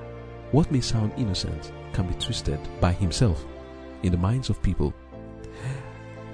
[0.53, 3.45] what may sound innocent can be twisted by himself
[4.03, 4.95] in the minds of people.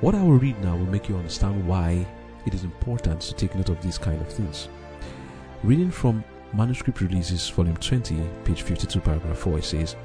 [0.01, 2.07] What I will read now will make you understand why
[2.51, 4.69] it is important to take note of these kind of things.
[5.63, 9.97] Reading from Manuscript Releases, Volume 20, page 52, paragraph 4, it says,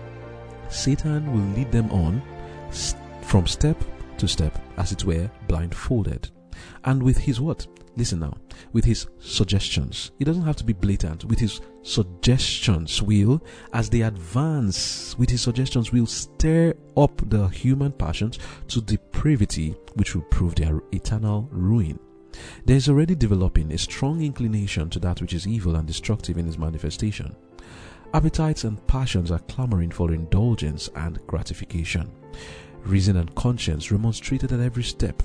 [0.69, 2.21] Satan will lead them on
[2.69, 3.83] st- from step
[4.19, 6.29] to step, as it were, blindfolded.
[6.83, 7.65] And with his what?
[7.97, 8.33] Listen now.
[8.73, 10.11] With his suggestions.
[10.19, 11.25] It doesn't have to be blatant.
[11.25, 13.41] With his suggestions will,
[13.73, 20.13] as they advance, with his suggestions will stir up the human passions to depravity, which
[20.13, 21.97] will prove their eternal ruin.
[22.63, 26.47] There is already developing a strong inclination to that which is evil and destructive in
[26.47, 27.35] its manifestation.
[28.13, 32.09] Appetites and passions are clamoring for indulgence and gratification.
[32.85, 35.21] Reason and conscience remonstrated at every step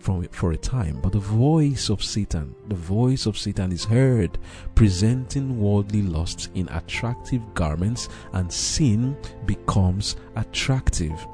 [0.00, 4.38] from for a time, but the voice of Satan, the voice of Satan is heard,
[4.74, 11.26] presenting worldly lusts in attractive garments, and sin becomes attractive.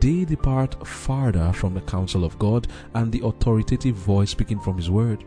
[0.00, 4.90] They depart farther from the counsel of God and the authoritative voice speaking from His
[4.90, 5.24] word.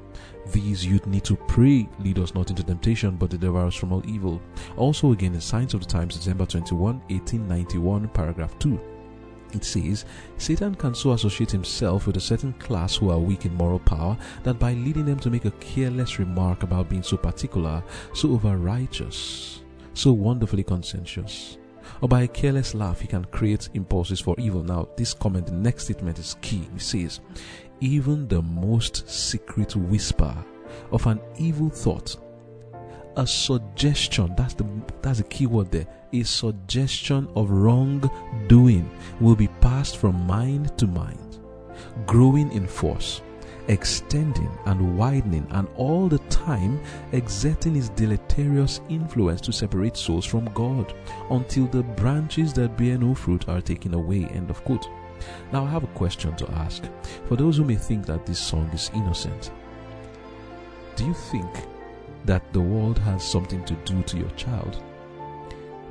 [0.52, 4.04] These youth need to pray, lead us not into temptation, but deliver us from all
[4.10, 4.42] evil.
[4.76, 8.97] Also, again, in Signs of the Times, December 21, 1891, paragraph 2
[9.54, 10.06] it says,
[10.38, 14.18] Satan can so associate himself with a certain class who are weak in moral power
[14.44, 17.84] that by leading them to make a careless remark about being so particular,
[18.14, 19.62] so over righteous,
[19.94, 21.58] so wonderfully conscientious,
[22.02, 24.64] or by a careless laugh, he can create impulses for evil.
[24.64, 26.68] Now, this comment, the next statement is key.
[26.76, 27.20] It says,
[27.80, 30.36] Even the most secret whisper
[30.92, 32.18] of an evil thought
[33.18, 34.34] a suggestion.
[34.38, 34.66] That's the
[35.02, 35.88] that's the key word there.
[36.14, 41.40] A suggestion of wrongdoing will be passed from mind to mind
[42.06, 43.22] growing in force
[43.68, 46.80] extending and widening and all the time
[47.12, 50.94] exerting its deleterious influence to separate souls from god
[51.32, 54.24] until the branches that bear no fruit are taken away.
[54.26, 54.88] End of quote.
[55.52, 56.84] Now i have a question to ask.
[57.28, 59.52] For those who may think that this song is innocent
[60.96, 61.48] do you think
[62.28, 64.84] that the world has something to do to your child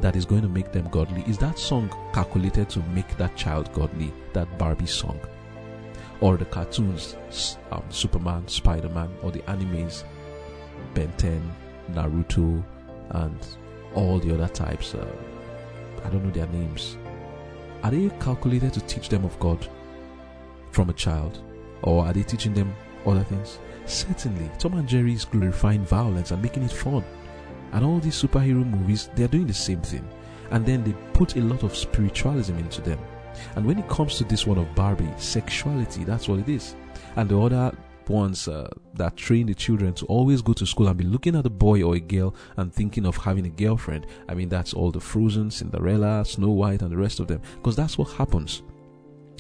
[0.01, 1.25] that is going to make them godly?
[1.27, 5.19] Is that song calculated to make that child godly, that Barbie song?
[6.21, 7.17] or the cartoons,
[7.71, 10.05] um, Superman, Spider Man, or the animes,
[10.95, 11.43] Ben 10,
[11.93, 12.63] Naruto,
[13.11, 13.47] and
[13.95, 14.95] all the other types.
[14.95, 15.07] Uh,
[16.05, 16.97] I don't know their names.
[17.83, 19.69] Are they calculated to teach them of God
[20.71, 21.43] from a child?
[21.83, 23.59] Or are they teaching them other things?
[23.87, 27.05] Certainly, Tom and Jerry is glorifying violence and making it fun.
[27.73, 30.07] And all these superhero movies, they're doing the same thing.
[30.51, 32.99] And then they put a lot of spiritualism into them.
[33.55, 36.75] And when it comes to this one of Barbie, sexuality, that's what it is.
[37.17, 37.77] And the other
[38.09, 41.47] ones uh, that train the children to always go to school and be looking at
[41.47, 44.07] a boy or a girl and thinking of having a girlfriend.
[44.29, 47.41] I mean, that's all the Frozen, Cinderella, Snow White, and the rest of them.
[47.57, 48.63] Because that's what happens.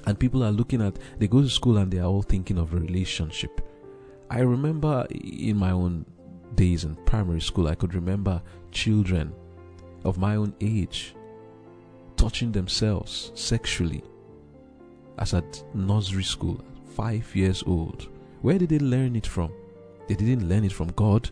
[0.06, 2.72] And people are looking at, they go to school and they are all thinking of
[2.72, 3.60] a relationship.
[4.30, 6.04] I remember in my own
[6.54, 9.32] days in primary school, I could remember children
[10.04, 11.14] of my own age
[12.16, 14.02] touching themselves sexually
[15.18, 16.60] as at nursery school,
[16.94, 18.08] five years old.
[18.42, 19.52] Where did they learn it from?
[20.08, 21.30] They didn't learn it from God,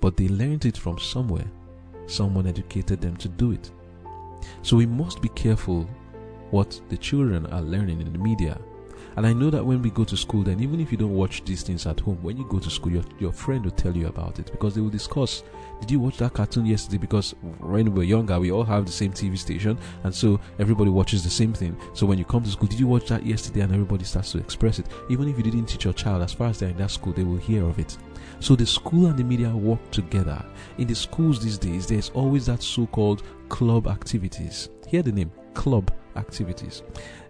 [0.00, 1.50] but they learned it from somewhere.
[2.06, 3.70] Someone educated them to do it.
[4.62, 5.88] So we must be careful
[6.50, 8.58] what the children are learning in the media
[9.16, 11.44] and I know that when we go to school, then even if you don't watch
[11.44, 14.06] these things at home, when you go to school, your, your friend will tell you
[14.06, 15.42] about it because they will discuss.
[15.80, 16.98] Did you watch that cartoon yesterday?
[16.98, 20.90] Because when we were younger, we all have the same TV station, and so everybody
[20.90, 21.76] watches the same thing.
[21.92, 23.60] So when you come to school, did you watch that yesterday?
[23.60, 24.86] And everybody starts to express it.
[25.08, 27.24] Even if you didn't teach your child, as far as they're in that school, they
[27.24, 27.96] will hear of it.
[28.40, 30.44] So the school and the media work together.
[30.78, 34.68] In the schools these days, there's always that so called club activities.
[34.86, 36.82] Hear the name club activities.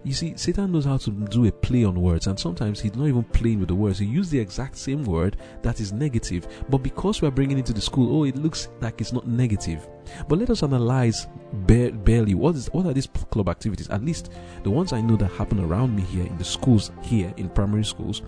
[0.05, 3.07] You see, Satan knows how to do a play on words, and sometimes he's not
[3.07, 3.99] even playing with the words.
[3.99, 7.73] He uses the exact same word that is negative, but because we're bringing it to
[7.73, 9.87] the school, oh, it looks like it's not negative.
[10.29, 13.89] But let us analyze barely what is what are these club activities?
[13.91, 17.33] At least the ones I know that happen around me here in the schools here
[17.37, 18.23] in primary schools.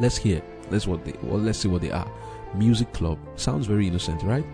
[0.00, 0.42] Let's hear.
[0.70, 1.14] Let's what they.
[1.22, 2.10] Well, let's see what they are.
[2.54, 4.44] Music club sounds very innocent, right?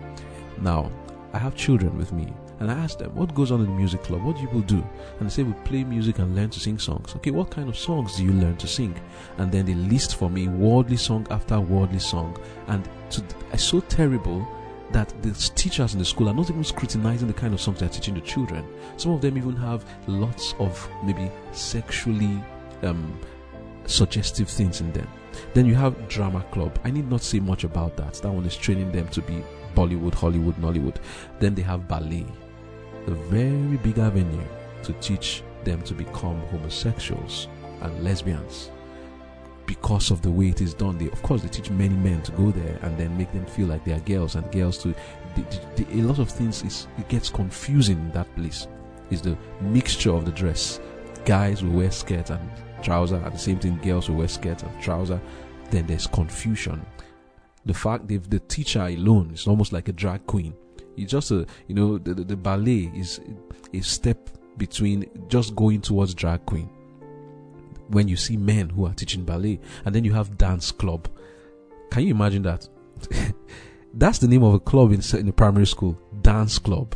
[0.61, 0.91] Now,
[1.33, 4.03] I have children with me and I asked them, what goes on in the music
[4.03, 4.23] club?
[4.23, 4.83] What do you people do?
[5.19, 7.15] And they say, we play music and learn to sing songs.
[7.15, 8.99] Okay, what kind of songs do you learn to sing?
[9.37, 12.37] And then they list for me worldly song after worldly song.
[12.67, 12.87] And
[13.53, 14.45] it's so terrible
[14.91, 17.89] that the teachers in the school are not even scrutinizing the kind of songs they're
[17.89, 18.65] teaching the children.
[18.97, 22.43] Some of them even have lots of maybe sexually
[22.81, 23.17] um,
[23.85, 25.07] suggestive things in them.
[25.53, 26.77] Then you have drama club.
[26.83, 28.15] I need not say much about that.
[28.15, 29.43] That one is training them to be
[29.75, 30.97] Bollywood, Hollywood, Nollywood.
[31.39, 32.25] Then they have ballet
[33.11, 34.43] a very big avenue
[34.83, 37.47] to teach them to become homosexuals
[37.81, 38.71] and lesbians
[39.65, 40.97] because of the way it is done.
[40.97, 43.67] They, of course, they teach many men to go there and then make them feel
[43.67, 44.95] like they are girls and girls to.
[45.77, 48.67] A lot of things is it gets confusing in that place.
[49.11, 50.79] Is the mixture of the dress.
[51.23, 52.49] Guys will wear skirt and
[52.81, 53.77] trouser, and the same thing.
[53.83, 55.21] Girls will wear skirt and trouser.
[55.69, 56.83] Then there's confusion.
[57.65, 60.55] The fact that the teacher alone is almost like a drag queen
[61.01, 63.19] it's just a you know the, the, the ballet is
[63.73, 66.69] a step between just going towards drag queen.
[67.87, 71.07] When you see men who are teaching ballet, and then you have dance club.
[71.89, 72.67] Can you imagine that?
[73.93, 76.95] That's the name of a club in, in the primary school, dance club.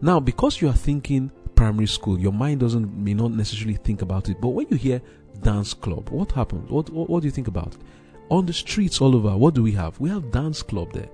[0.00, 4.28] Now, because you are thinking primary school, your mind doesn't may not necessarily think about
[4.28, 4.40] it.
[4.40, 5.02] But when you hear
[5.42, 6.70] dance club, what happens?
[6.70, 7.76] What, what, what do you think about?
[8.32, 10.00] On the streets all over, what do we have?
[10.00, 11.10] We have dance club there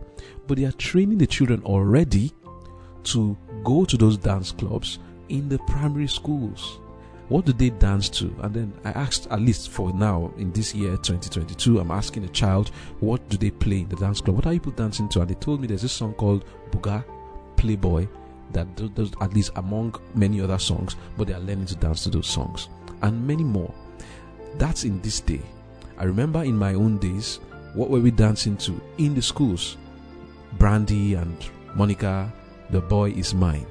[0.48, 2.32] but they are training the children already
[3.04, 6.80] to go to those dance clubs in the primary schools.
[7.28, 8.34] What do they dance to?
[8.40, 12.28] And then I asked, at least for now, in this year 2022, I'm asking a
[12.28, 14.36] child, what do they play in the dance club?
[14.36, 15.20] What are people dancing to?
[15.20, 17.04] And they told me there's this song called Buga
[17.56, 18.08] Playboy
[18.52, 22.10] that does, at least among many other songs, but they are learning to dance to
[22.10, 22.70] those songs
[23.02, 23.74] and many more.
[24.54, 25.42] That's in this day.
[25.98, 27.40] I remember in my own days,
[27.74, 29.76] what were we dancing to in the schools?
[30.52, 31.36] Brandy and
[31.74, 32.32] Monica,
[32.70, 33.66] The Boy Is Mine.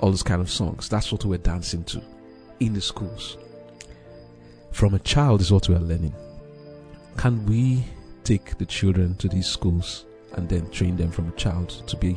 [0.00, 0.88] All those kind of songs.
[0.88, 2.02] That's what we're dancing to
[2.60, 3.36] in the schools.
[4.70, 6.14] From a child is what we are learning.
[7.16, 7.84] Can we
[8.24, 12.16] take the children to these schools and then train them from a child to be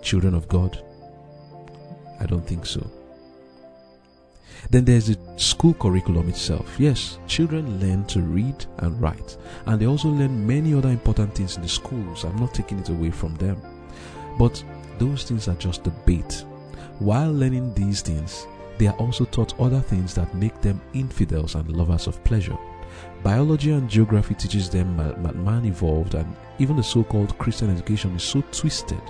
[0.00, 0.82] children of God?
[2.20, 2.88] I don't think so.
[4.70, 6.74] Then there's the school curriculum itself.
[6.78, 9.36] Yes, children learn to read and write,
[9.66, 12.24] and they also learn many other important things in the schools.
[12.24, 13.60] I'm not taking it away from them.
[14.38, 14.62] But
[14.98, 16.44] those things are just the bait.
[16.98, 18.46] While learning these things,
[18.78, 22.56] they are also taught other things that make them infidels and lovers of pleasure.
[23.22, 28.14] Biology and geography teaches them that man evolved, and even the so called Christian education
[28.16, 29.00] is so twisted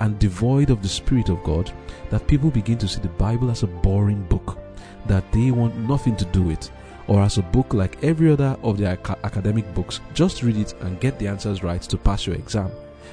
[0.00, 1.70] and devoid of the Spirit of God
[2.10, 4.58] that people begin to see the Bible as a boring book
[5.06, 6.70] that they want nothing to do with.
[7.06, 10.00] or as a book like every other of the ac- academic books.
[10.14, 12.70] Just read it and get the answers right to pass your exam.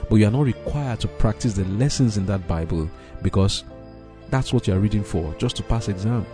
[0.10, 2.90] But you are not required to practice the lessons in that Bible
[3.22, 3.64] because
[4.30, 6.26] that's what you are reading for, just to pass exam.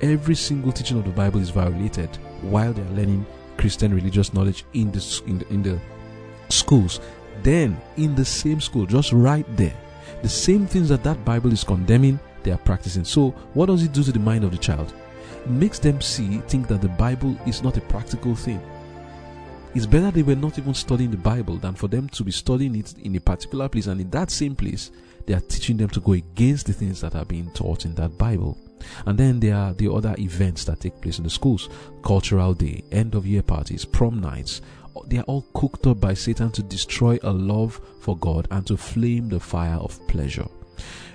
[0.00, 2.08] Every single teaching of the Bible is violated
[2.40, 5.78] while they are learning Christian religious knowledge in the, in the, in the
[6.48, 7.00] schools.
[7.42, 9.76] Then, in the same school, just right there,
[10.22, 13.04] the same things that that Bible is condemning, they are practicing.
[13.04, 14.92] So, what does it do to the mind of the child?
[15.44, 18.60] It makes them see, think that the Bible is not a practical thing.
[19.74, 22.76] It's better they were not even studying the Bible than for them to be studying
[22.76, 24.90] it in a particular place, and in that same place,
[25.26, 28.18] they are teaching them to go against the things that are being taught in that
[28.18, 28.58] Bible.
[29.06, 31.68] And then there are the other events that take place in the schools
[32.02, 34.60] cultural day, end of year parties, prom nights.
[35.06, 38.76] They are all cooked up by Satan to destroy a love for God and to
[38.76, 40.46] flame the fire of pleasure.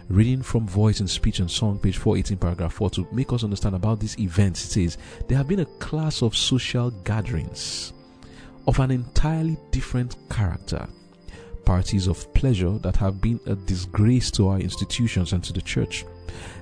[0.10, 3.76] Reading from Voice and Speech and Song, page 418, paragraph 4, to make us understand
[3.76, 4.98] about these events, it says,
[5.28, 7.92] There have been a class of social gatherings
[8.68, 10.88] of an entirely different character
[11.66, 16.06] parties of pleasure that have been a disgrace to our institutions and to the church.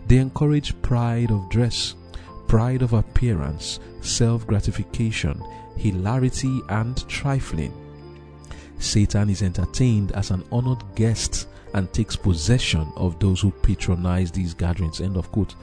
[0.08, 1.93] They encourage pride of dress,
[2.48, 5.39] pride of appearance, self gratification,
[5.78, 7.72] hilarity, and trifling.
[8.80, 14.53] Satan is entertained as an honored guest and takes possession of those who patronize these
[14.53, 15.01] gatherings.
[15.01, 15.55] End of quote.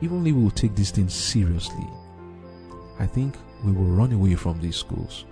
[0.00, 1.86] Even if we will take these things seriously,
[2.98, 5.24] I think we will run away from these schools.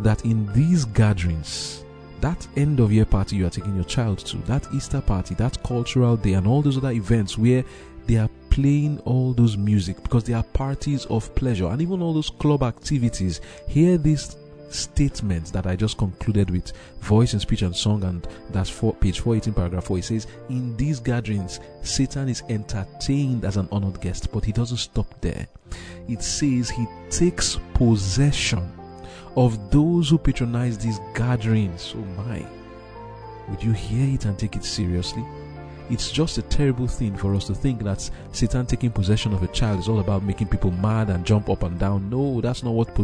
[0.00, 1.84] That in these gatherings,
[2.20, 5.62] that end of year party you are taking your child to, that Easter party, that
[5.62, 7.64] cultural day, and all those other events where
[8.06, 12.12] they are playing all those music because they are parties of pleasure, and even all
[12.12, 13.40] those club activities.
[13.68, 14.36] Hear these
[14.76, 19.20] statements that I just concluded with voice and speech and song, and that's for page
[19.20, 19.98] 418, paragraph 4.
[19.98, 24.78] It says, In these gatherings, Satan is entertained as an honored guest, but he doesn't
[24.78, 25.46] stop there.
[26.08, 28.72] It says he takes possession
[29.36, 31.94] of those who patronize these gatherings.
[31.96, 32.46] Oh my.
[33.48, 35.24] Would you hear it and take it seriously?
[35.88, 39.48] It's just a terrible thing for us to think that Satan taking possession of a
[39.48, 42.10] child is all about making people mad and jump up and down.
[42.10, 42.94] No, that's not what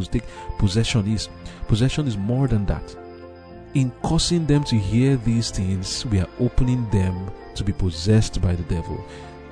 [0.59, 1.29] possession is.
[1.69, 2.97] Possession is more than that.
[3.75, 8.55] In causing them to hear these things, we are opening them to be possessed by
[8.55, 9.03] the devil.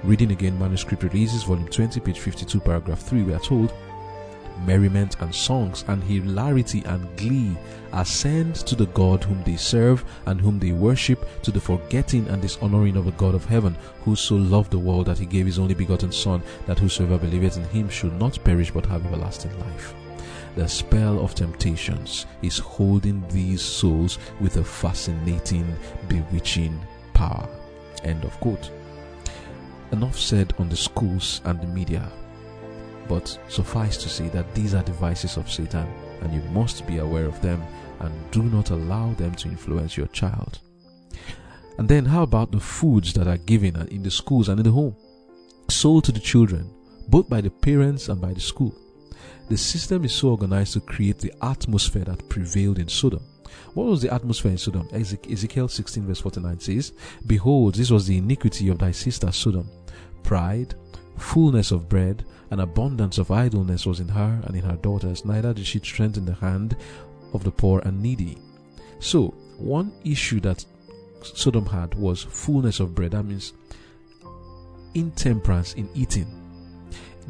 [0.03, 3.73] Reading again Manuscript Releases, Volume 20, page 52, paragraph 3, we are told
[4.67, 7.57] merriment and songs and hilarity and glee
[7.93, 12.41] ascend to the God whom they serve and whom they worship to the forgetting and
[12.41, 15.59] dishonoring of the God of heaven, who so loved the world that he gave his
[15.59, 19.95] only begotten Son, that whosoever believeth in him should not perish but have everlasting life.
[20.57, 25.77] The spell of temptations is holding these souls with a fascinating,
[26.09, 26.81] bewitching
[27.15, 27.49] power.
[28.03, 28.71] End of quote.
[29.93, 32.11] Enough said on the schools and the media.
[33.11, 35.89] But suffice to say that these are devices of Satan,
[36.21, 37.61] and you must be aware of them
[37.99, 40.61] and do not allow them to influence your child.
[41.77, 44.71] And then, how about the foods that are given in the schools and in the
[44.71, 44.95] home?
[45.69, 46.73] Sold to the children,
[47.09, 48.73] both by the parents and by the school.
[49.49, 53.25] The system is so organized to create the atmosphere that prevailed in Sodom.
[53.75, 54.89] What was the atmosphere in Sodom?
[54.93, 56.93] Ezekiel 16, verse 49 says,
[57.27, 59.69] Behold, this was the iniquity of thy sister Sodom
[60.23, 60.75] pride,
[61.17, 65.55] fullness of bread, and abundance of idleness was in her and in her daughters, neither
[65.55, 66.77] did she strengthen the hand
[67.33, 68.39] of the poor and needy.
[68.99, 69.29] So,
[69.59, 70.65] one issue that
[71.23, 73.13] Sodom had was fullness of bread.
[73.13, 73.53] That means
[74.95, 76.27] intemperance in eating.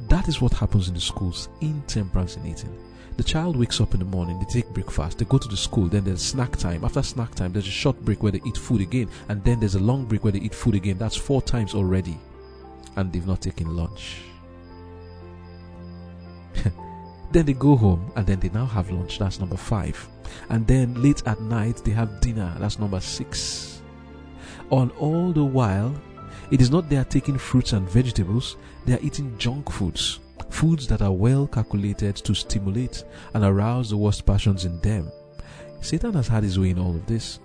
[0.08, 2.76] That is what happens in the schools intemperance in eating.
[3.16, 5.88] The child wakes up in the morning, they take breakfast, they go to the school,
[5.88, 6.84] then there's snack time.
[6.84, 9.74] After snack time, there's a short break where they eat food again, and then there's
[9.74, 10.96] a long break where they eat food again.
[10.96, 12.18] That's four times already.
[12.96, 14.22] And they've not taken lunch.
[17.32, 19.18] then they go home and then they now have lunch.
[19.18, 20.08] That's number five.
[20.48, 22.54] And then late at night they have dinner.
[22.58, 23.82] That's number six.
[24.70, 25.94] On all the while,
[26.50, 30.20] it is not they are taking fruits and vegetables, they are eating junk foods.
[30.48, 35.10] Foods that are well calculated to stimulate and arouse the worst passions in them.
[35.80, 37.40] Satan has had his way in all of this.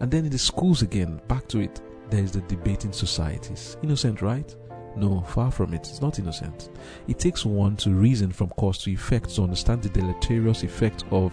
[0.00, 3.76] And then in the schools again, back to it, there is the debating societies.
[3.82, 4.54] Innocent, right?
[4.96, 5.88] No, far from it.
[5.88, 6.70] It's not innocent.
[7.08, 11.32] It takes one to reason from cause to effect to understand the deleterious effect of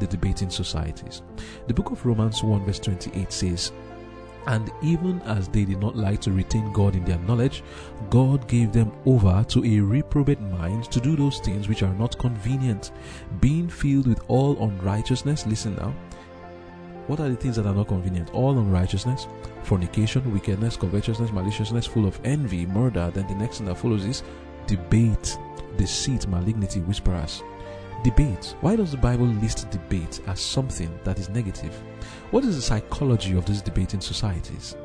[0.00, 1.22] the debating societies.
[1.66, 3.72] The book of Romans 1 verse 28 says,
[4.46, 7.62] and even as they did not like to retain God in their knowledge,
[8.10, 12.18] God gave them over to a reprobate mind to do those things which are not
[12.18, 12.92] convenient,
[13.40, 15.46] being filled with all unrighteousness.
[15.46, 15.94] Listen now,
[17.06, 18.32] what are the things that are not convenient?
[18.32, 19.26] All unrighteousness,
[19.62, 23.10] fornication, wickedness, covetousness, maliciousness, full of envy, murder.
[23.12, 24.22] Then the next thing that follows is
[24.66, 25.36] debate,
[25.76, 27.42] deceit, malignity, whisperers.
[28.02, 28.54] Debate.
[28.60, 31.74] Why does the Bible list debate as something that is negative?
[32.30, 34.76] What is the psychology of this debate in societies?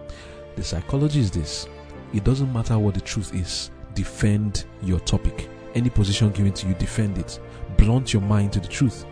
[0.56, 1.68] The psychology is this
[2.14, 5.50] it doesn't matter what the truth is, defend your topic.
[5.76, 7.40] Any position given to you, defend it.
[7.78, 9.06] Blunt your mind to the truth.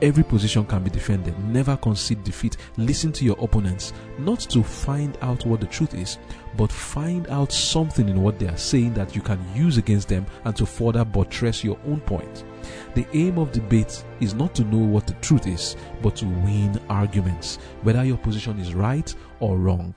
[0.00, 1.36] Every position can be defended.
[1.44, 2.56] Never concede defeat.
[2.76, 6.18] Listen to your opponents, not to find out what the truth is,
[6.56, 10.24] but find out something in what they are saying that you can use against them
[10.44, 12.44] and to further buttress your own point.
[12.94, 16.80] The aim of debate is not to know what the truth is, but to win
[16.88, 19.96] arguments, whether your position is right or wrong.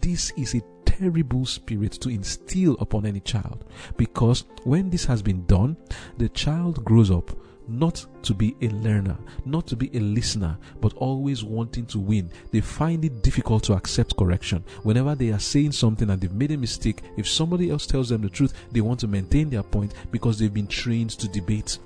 [0.00, 3.64] This is a terrible spirit to instill upon any child
[3.96, 5.76] because when this has been done,
[6.18, 7.30] the child grows up
[7.68, 12.30] not to be a learner, not to be a listener, but always wanting to win.
[12.50, 14.64] They find it difficult to accept correction.
[14.82, 18.22] Whenever they are saying something and they've made a mistake, if somebody else tells them
[18.22, 21.78] the truth, they want to maintain their point because they've been trained to debate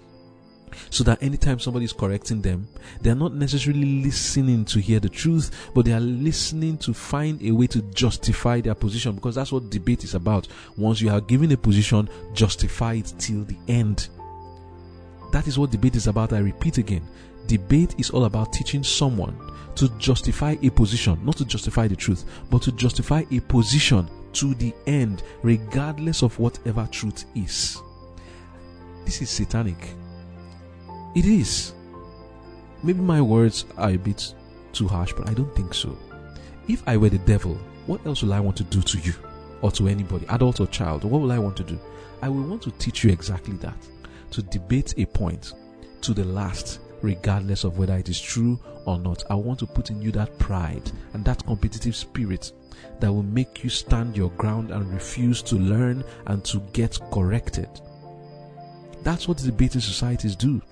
[0.90, 2.66] so that anytime somebody is correcting them,
[3.00, 7.42] they are not necessarily listening to hear the truth, but they are listening to find
[7.42, 10.48] a way to justify their position because that's what debate is about.
[10.76, 14.08] Once you are given a position, justify it till the end.
[15.32, 16.34] That is what debate is about.
[16.34, 17.08] I repeat again.
[17.46, 19.34] Debate is all about teaching someone
[19.74, 24.54] to justify a position, not to justify the truth, but to justify a position to
[24.54, 27.80] the end, regardless of whatever truth is.
[29.06, 29.94] This is satanic.
[31.16, 31.72] It is.
[32.82, 34.34] Maybe my words are a bit
[34.72, 35.96] too harsh, but I don't think so.
[36.68, 39.14] If I were the devil, what else will I want to do to you
[39.62, 41.04] or to anybody, adult or child?
[41.04, 41.78] What will I want to do?
[42.20, 43.76] I will want to teach you exactly that
[44.32, 45.52] to debate a point
[46.00, 49.22] to the last, regardless of whether it is true or not.
[49.30, 52.52] I want to put in you that pride and that competitive spirit
[53.00, 57.68] that will make you stand your ground and refuse to learn and to get corrected.
[59.02, 60.62] That's what debating societies do.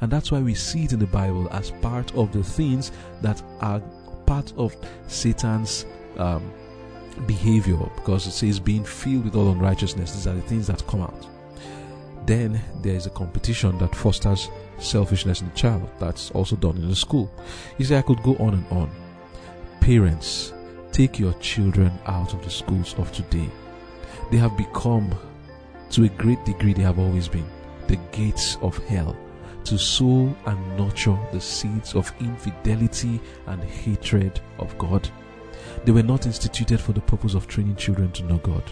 [0.00, 2.92] And that's why we see it in the Bible as part of the things
[3.22, 3.80] that are
[4.26, 4.76] part of
[5.08, 6.52] Satan's um,
[7.26, 10.14] behavior because it says being filled with all unrighteousness.
[10.14, 11.26] These are the things that come out.
[12.26, 15.90] Then there is a competition that fosters selfishness in the child.
[15.98, 17.32] That's also done in the school.
[17.78, 18.90] You see, I could go on and on.
[19.80, 20.52] Parents,
[20.92, 23.48] take your children out of the schools of today.
[24.30, 25.12] They have become,
[25.90, 27.48] to a great degree, they have always been,
[27.86, 29.16] the gates of hell
[29.64, 35.08] to sow and nurture the seeds of infidelity and hatred of God.
[35.84, 38.64] They were not instituted for the purpose of training children to know God.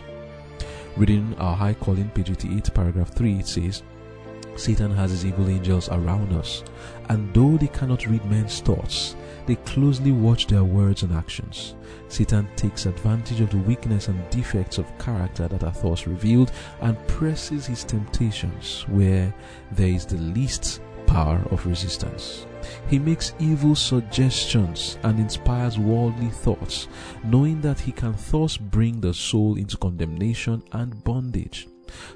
[0.99, 3.85] Reading our High Calling, page 88, paragraph 3, it says,
[4.57, 6.65] Satan has his evil angels around us,
[7.09, 9.15] and though they cannot read men's thoughts,
[9.47, 11.77] they closely watch their words and actions.
[12.09, 16.99] Satan takes advantage of the weakness and defects of character that are thus revealed and
[17.07, 19.33] presses his temptations where
[19.71, 22.45] there is the least power of resistance.
[22.89, 26.89] He makes evil suggestions and inspires worldly thoughts,
[27.25, 31.69] knowing that he can thus bring the soul into condemnation and bondage.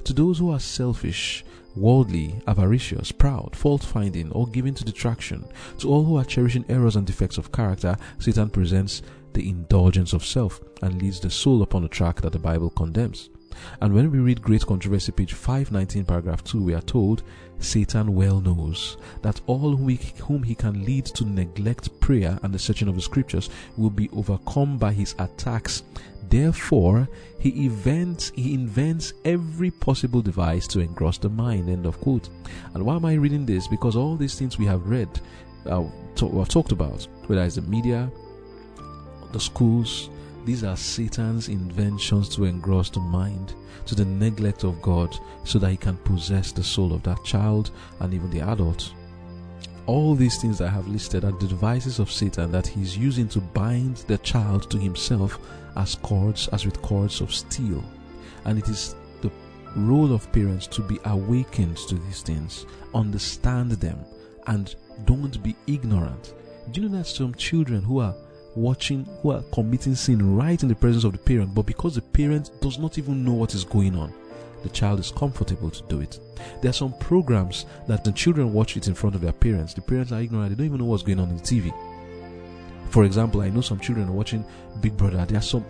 [0.04, 5.44] To those who are selfish, worldly, avaricious, proud, fault finding, or given to detraction,
[5.78, 10.24] to all who are cherishing errors and defects of character, Satan presents the indulgence of
[10.24, 13.30] self and leads the soul upon a track that the Bible condemns.
[13.80, 17.22] And when we read Great Controversy, page 519, paragraph 2, we are told
[17.58, 22.88] Satan well knows that all whom he, can lead to neglect prayer and the searching
[22.88, 25.82] of the scriptures will be overcome by his attacks.
[26.28, 31.68] Therefore, he invents, he invents every possible device to engross the mind.
[31.68, 32.28] End of quote.
[32.74, 33.68] And why am I reading this?
[33.68, 35.08] Because all these things we have read,
[35.66, 35.82] uh,
[36.18, 38.10] have talked about, whether it's the media,
[39.32, 40.10] the schools,
[40.44, 43.54] these are Satan's inventions to engross the mind
[43.86, 47.70] to the neglect of God so that he can possess the soul of that child
[48.00, 48.92] and even the adult.
[49.86, 53.40] All these things I have listed are the devices of Satan that he's using to
[53.40, 55.38] bind the child to himself
[55.76, 57.82] as cords, as with cords of steel.
[58.44, 59.30] And it is the
[59.76, 63.98] role of parents to be awakened to these things, understand them,
[64.46, 64.74] and
[65.04, 66.34] don't be ignorant.
[66.70, 68.14] Do you know that some children who are
[68.54, 72.02] watching who are committing sin right in the presence of the parent, but because the
[72.02, 74.12] parent does not even know what is going on,
[74.62, 76.18] the child is comfortable to do it.
[76.60, 79.74] There are some programs that the children watch it in front of their parents.
[79.74, 81.72] The parents are ignorant, they don't even know what's going on in the TV.
[82.90, 84.44] For example, I know some children are watching
[84.80, 85.24] Big Brother.
[85.24, 85.64] There are some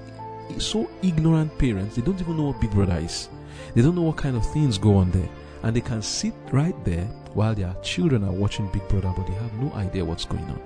[0.58, 3.28] so ignorant parents, they don't even know what Big Brother is.
[3.74, 5.28] They don't know what kind of things go on there.
[5.62, 7.04] And they can sit right there
[7.34, 10.60] while their children are watching Big Brother, but they have no idea what's going on.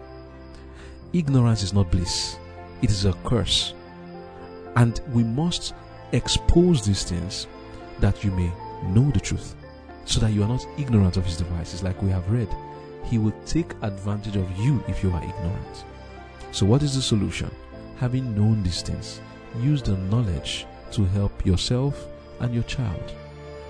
[1.12, 2.38] Ignorance is not bliss,
[2.82, 3.74] it is a curse.
[4.74, 5.74] And we must
[6.12, 7.46] expose these things
[8.00, 8.52] that you may
[8.88, 9.54] know the truth,
[10.04, 12.48] so that you are not ignorant of his devices, like we have read.
[13.04, 15.84] He will take advantage of you if you are ignorant.
[16.52, 17.50] So, what is the solution?
[17.98, 19.20] Having known these things,
[19.61, 22.07] use the knowledge to help yourself
[22.40, 23.12] and your child.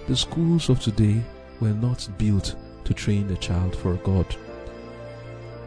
[0.09, 1.21] The schools of today
[1.61, 4.27] were not built to train the child for God.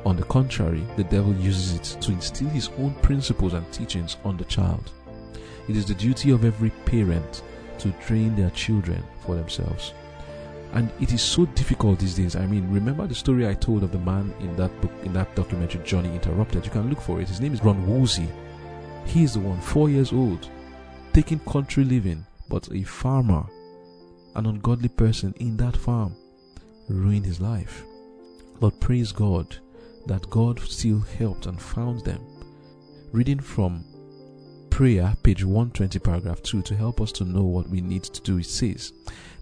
[0.05, 4.37] On the contrary, the devil uses it to instill his own principles and teachings on
[4.37, 4.91] the child.
[5.67, 7.43] It is the duty of every parent
[7.79, 9.93] to train their children for themselves.
[10.73, 12.35] And it is so difficult these days.
[12.35, 15.35] I mean, remember the story I told of the man in that book, in that
[15.35, 16.65] documentary, Johnny Interrupted?
[16.65, 17.27] You can look for it.
[17.27, 18.27] His name is Ron Wolsey.
[19.05, 20.47] He is the one, four years old,
[21.13, 23.45] taking country living, but a farmer,
[24.35, 26.15] an ungodly person in that farm,
[26.87, 27.83] ruined his life.
[28.59, 29.57] But praise God
[30.07, 32.21] that God still helped and found them.
[33.11, 33.83] Reading from
[34.69, 38.37] prayer, page 120, paragraph 2, to help us to know what we need to do,
[38.37, 38.93] it says,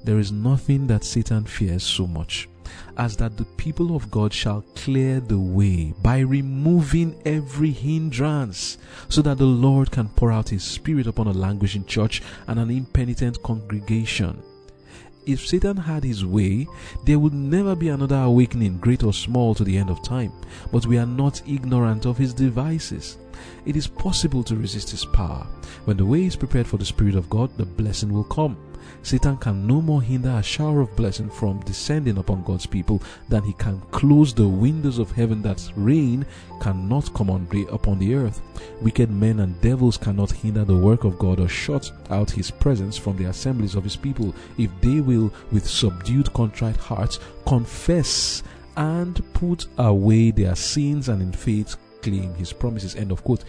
[0.03, 2.49] There is nothing that Satan fears so much
[2.97, 8.77] as that the people of God shall clear the way by removing every hindrance,
[9.09, 12.69] so that the Lord can pour out His Spirit upon a languishing church and an
[12.69, 14.41] impenitent congregation
[15.27, 16.67] if Satan had his way,
[17.03, 20.31] there would never be another awakening, great or small, to the end of time.
[20.71, 23.17] But we are not ignorant of his devices.
[23.65, 25.45] It is possible to resist his power.
[25.85, 28.57] When the way is prepared for the Spirit of God, the blessing will come.
[29.03, 33.43] Satan can no more hinder a shower of blessing from descending upon God's people than
[33.43, 36.25] he can close the windows of heaven that rain
[36.61, 38.41] cannot come on upon the earth.
[38.81, 42.97] Wicked men and devils cannot hinder the work of God or shut out his presence
[42.97, 48.43] from the assemblies of his people if they will, with subdued, contrite hearts, confess
[48.75, 52.95] and put away their sins and in faith claim his promises.
[52.95, 53.43] End of quote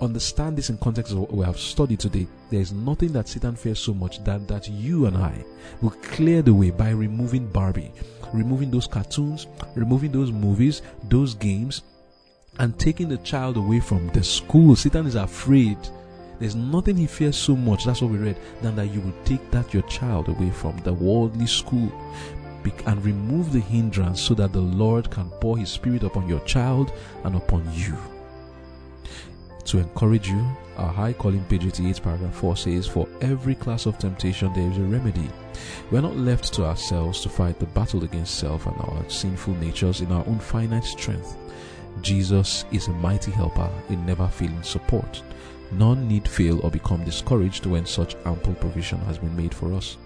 [0.00, 3.56] understand this in context of what we have studied today, there is nothing that Satan
[3.56, 5.44] fears so much than that you and I
[5.80, 7.92] will clear the way by removing Barbie,
[8.32, 11.82] removing those cartoons, removing those movies, those games,
[12.58, 14.74] and taking the child away from the school.
[14.76, 15.78] Satan is afraid.
[16.38, 19.50] There's nothing he fears so much, that's what we read, than that you will take
[19.50, 21.92] that your child away from the worldly school
[22.86, 26.92] and remove the hindrance so that the Lord can pour his spirit upon your child
[27.24, 27.96] and upon you.
[29.70, 30.44] To encourage you,
[30.78, 34.78] our High Calling page 88 paragraph 4 says, For every class of temptation there is
[34.78, 35.30] a remedy.
[35.92, 39.54] We are not left to ourselves to fight the battle against self and our sinful
[39.54, 41.36] natures in our own finite strength.
[42.02, 45.22] Jesus is a mighty helper in never failing support.
[45.70, 49.98] None need fail or become discouraged when such ample provision has been made for us.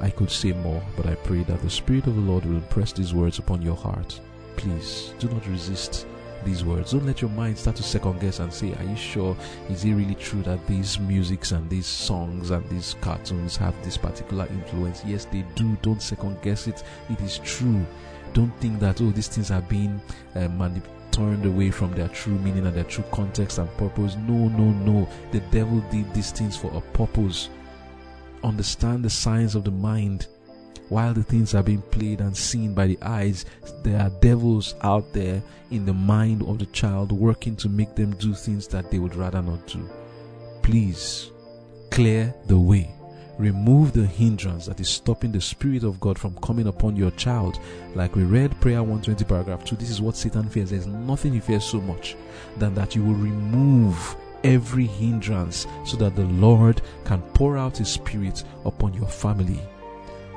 [0.00, 2.94] I could say more, but I pray that the Spirit of the Lord will impress
[2.94, 4.18] these words upon your heart.
[4.56, 6.06] Please do not resist
[6.44, 6.92] these words.
[6.92, 9.36] Don't let your mind start to second guess and say, Are you sure?
[9.70, 13.96] Is it really true that these musics and these songs and these cartoons have this
[13.96, 15.04] particular influence?
[15.04, 15.76] Yes, they do.
[15.82, 16.82] Don't second guess it.
[17.10, 17.84] It is true.
[18.32, 20.00] Don't think that, oh, these things are being
[20.34, 24.16] uh, manipulated turned away from their true meaning and their true context and purpose.
[24.26, 25.08] No, no, no.
[25.30, 27.50] The devil did these things for a purpose.
[28.42, 30.26] Understand the science of the mind
[30.94, 33.46] while the things are being played and seen by the eyes,
[33.82, 35.42] there are devils out there
[35.72, 39.16] in the mind of the child working to make them do things that they would
[39.16, 39.90] rather not do.
[40.62, 41.32] Please
[41.90, 42.94] clear the way.
[43.38, 47.58] Remove the hindrance that is stopping the Spirit of God from coming upon your child.
[47.96, 50.70] Like we read prayer 120, paragraph 2, this is what Satan fears.
[50.70, 52.14] There's nothing he fears so much
[52.58, 54.14] than that you will remove
[54.44, 59.60] every hindrance so that the Lord can pour out his Spirit upon your family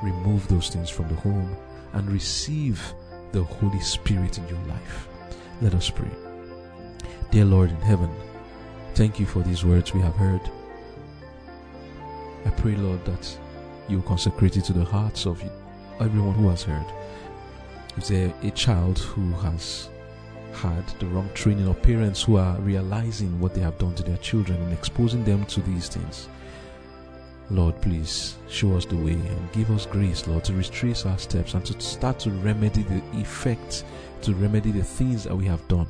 [0.02, 1.56] remove those things from the home
[1.92, 2.80] and receive
[3.32, 5.08] the Holy Spirit in your life.
[5.60, 6.10] Let us pray.
[7.30, 8.10] Dear Lord in heaven,
[8.94, 10.40] thank you for these words we have heard.
[12.46, 13.38] I pray, Lord, that
[13.88, 15.42] you consecrate it to the hearts of
[16.00, 16.86] everyone who has heard.
[17.96, 19.88] Is there a child who has
[20.54, 24.16] had the wrong training or parents who are realizing what they have done to their
[24.18, 26.28] children and exposing them to these things?
[27.50, 31.54] Lord, please show us the way and give us grace, Lord, to retrace our steps
[31.54, 33.84] and to start to remedy the effects,
[34.22, 35.86] to remedy the things that we have done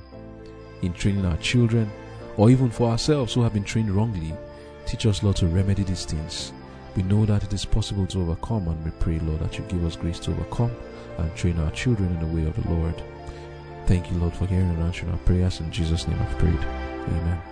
[0.83, 1.91] in training our children
[2.37, 4.33] or even for ourselves who have been trained wrongly.
[4.87, 6.53] Teach us, Lord, to remedy these things.
[6.97, 9.85] We know that it is possible to overcome, and we pray, Lord, that you give
[9.85, 10.71] us grace to overcome
[11.19, 13.03] and train our children in the way of the Lord.
[13.87, 15.61] Thank you, Lord, for hearing and answering our prayers.
[15.61, 16.61] In Jesus' name I've prayed.
[16.61, 17.48] Amen.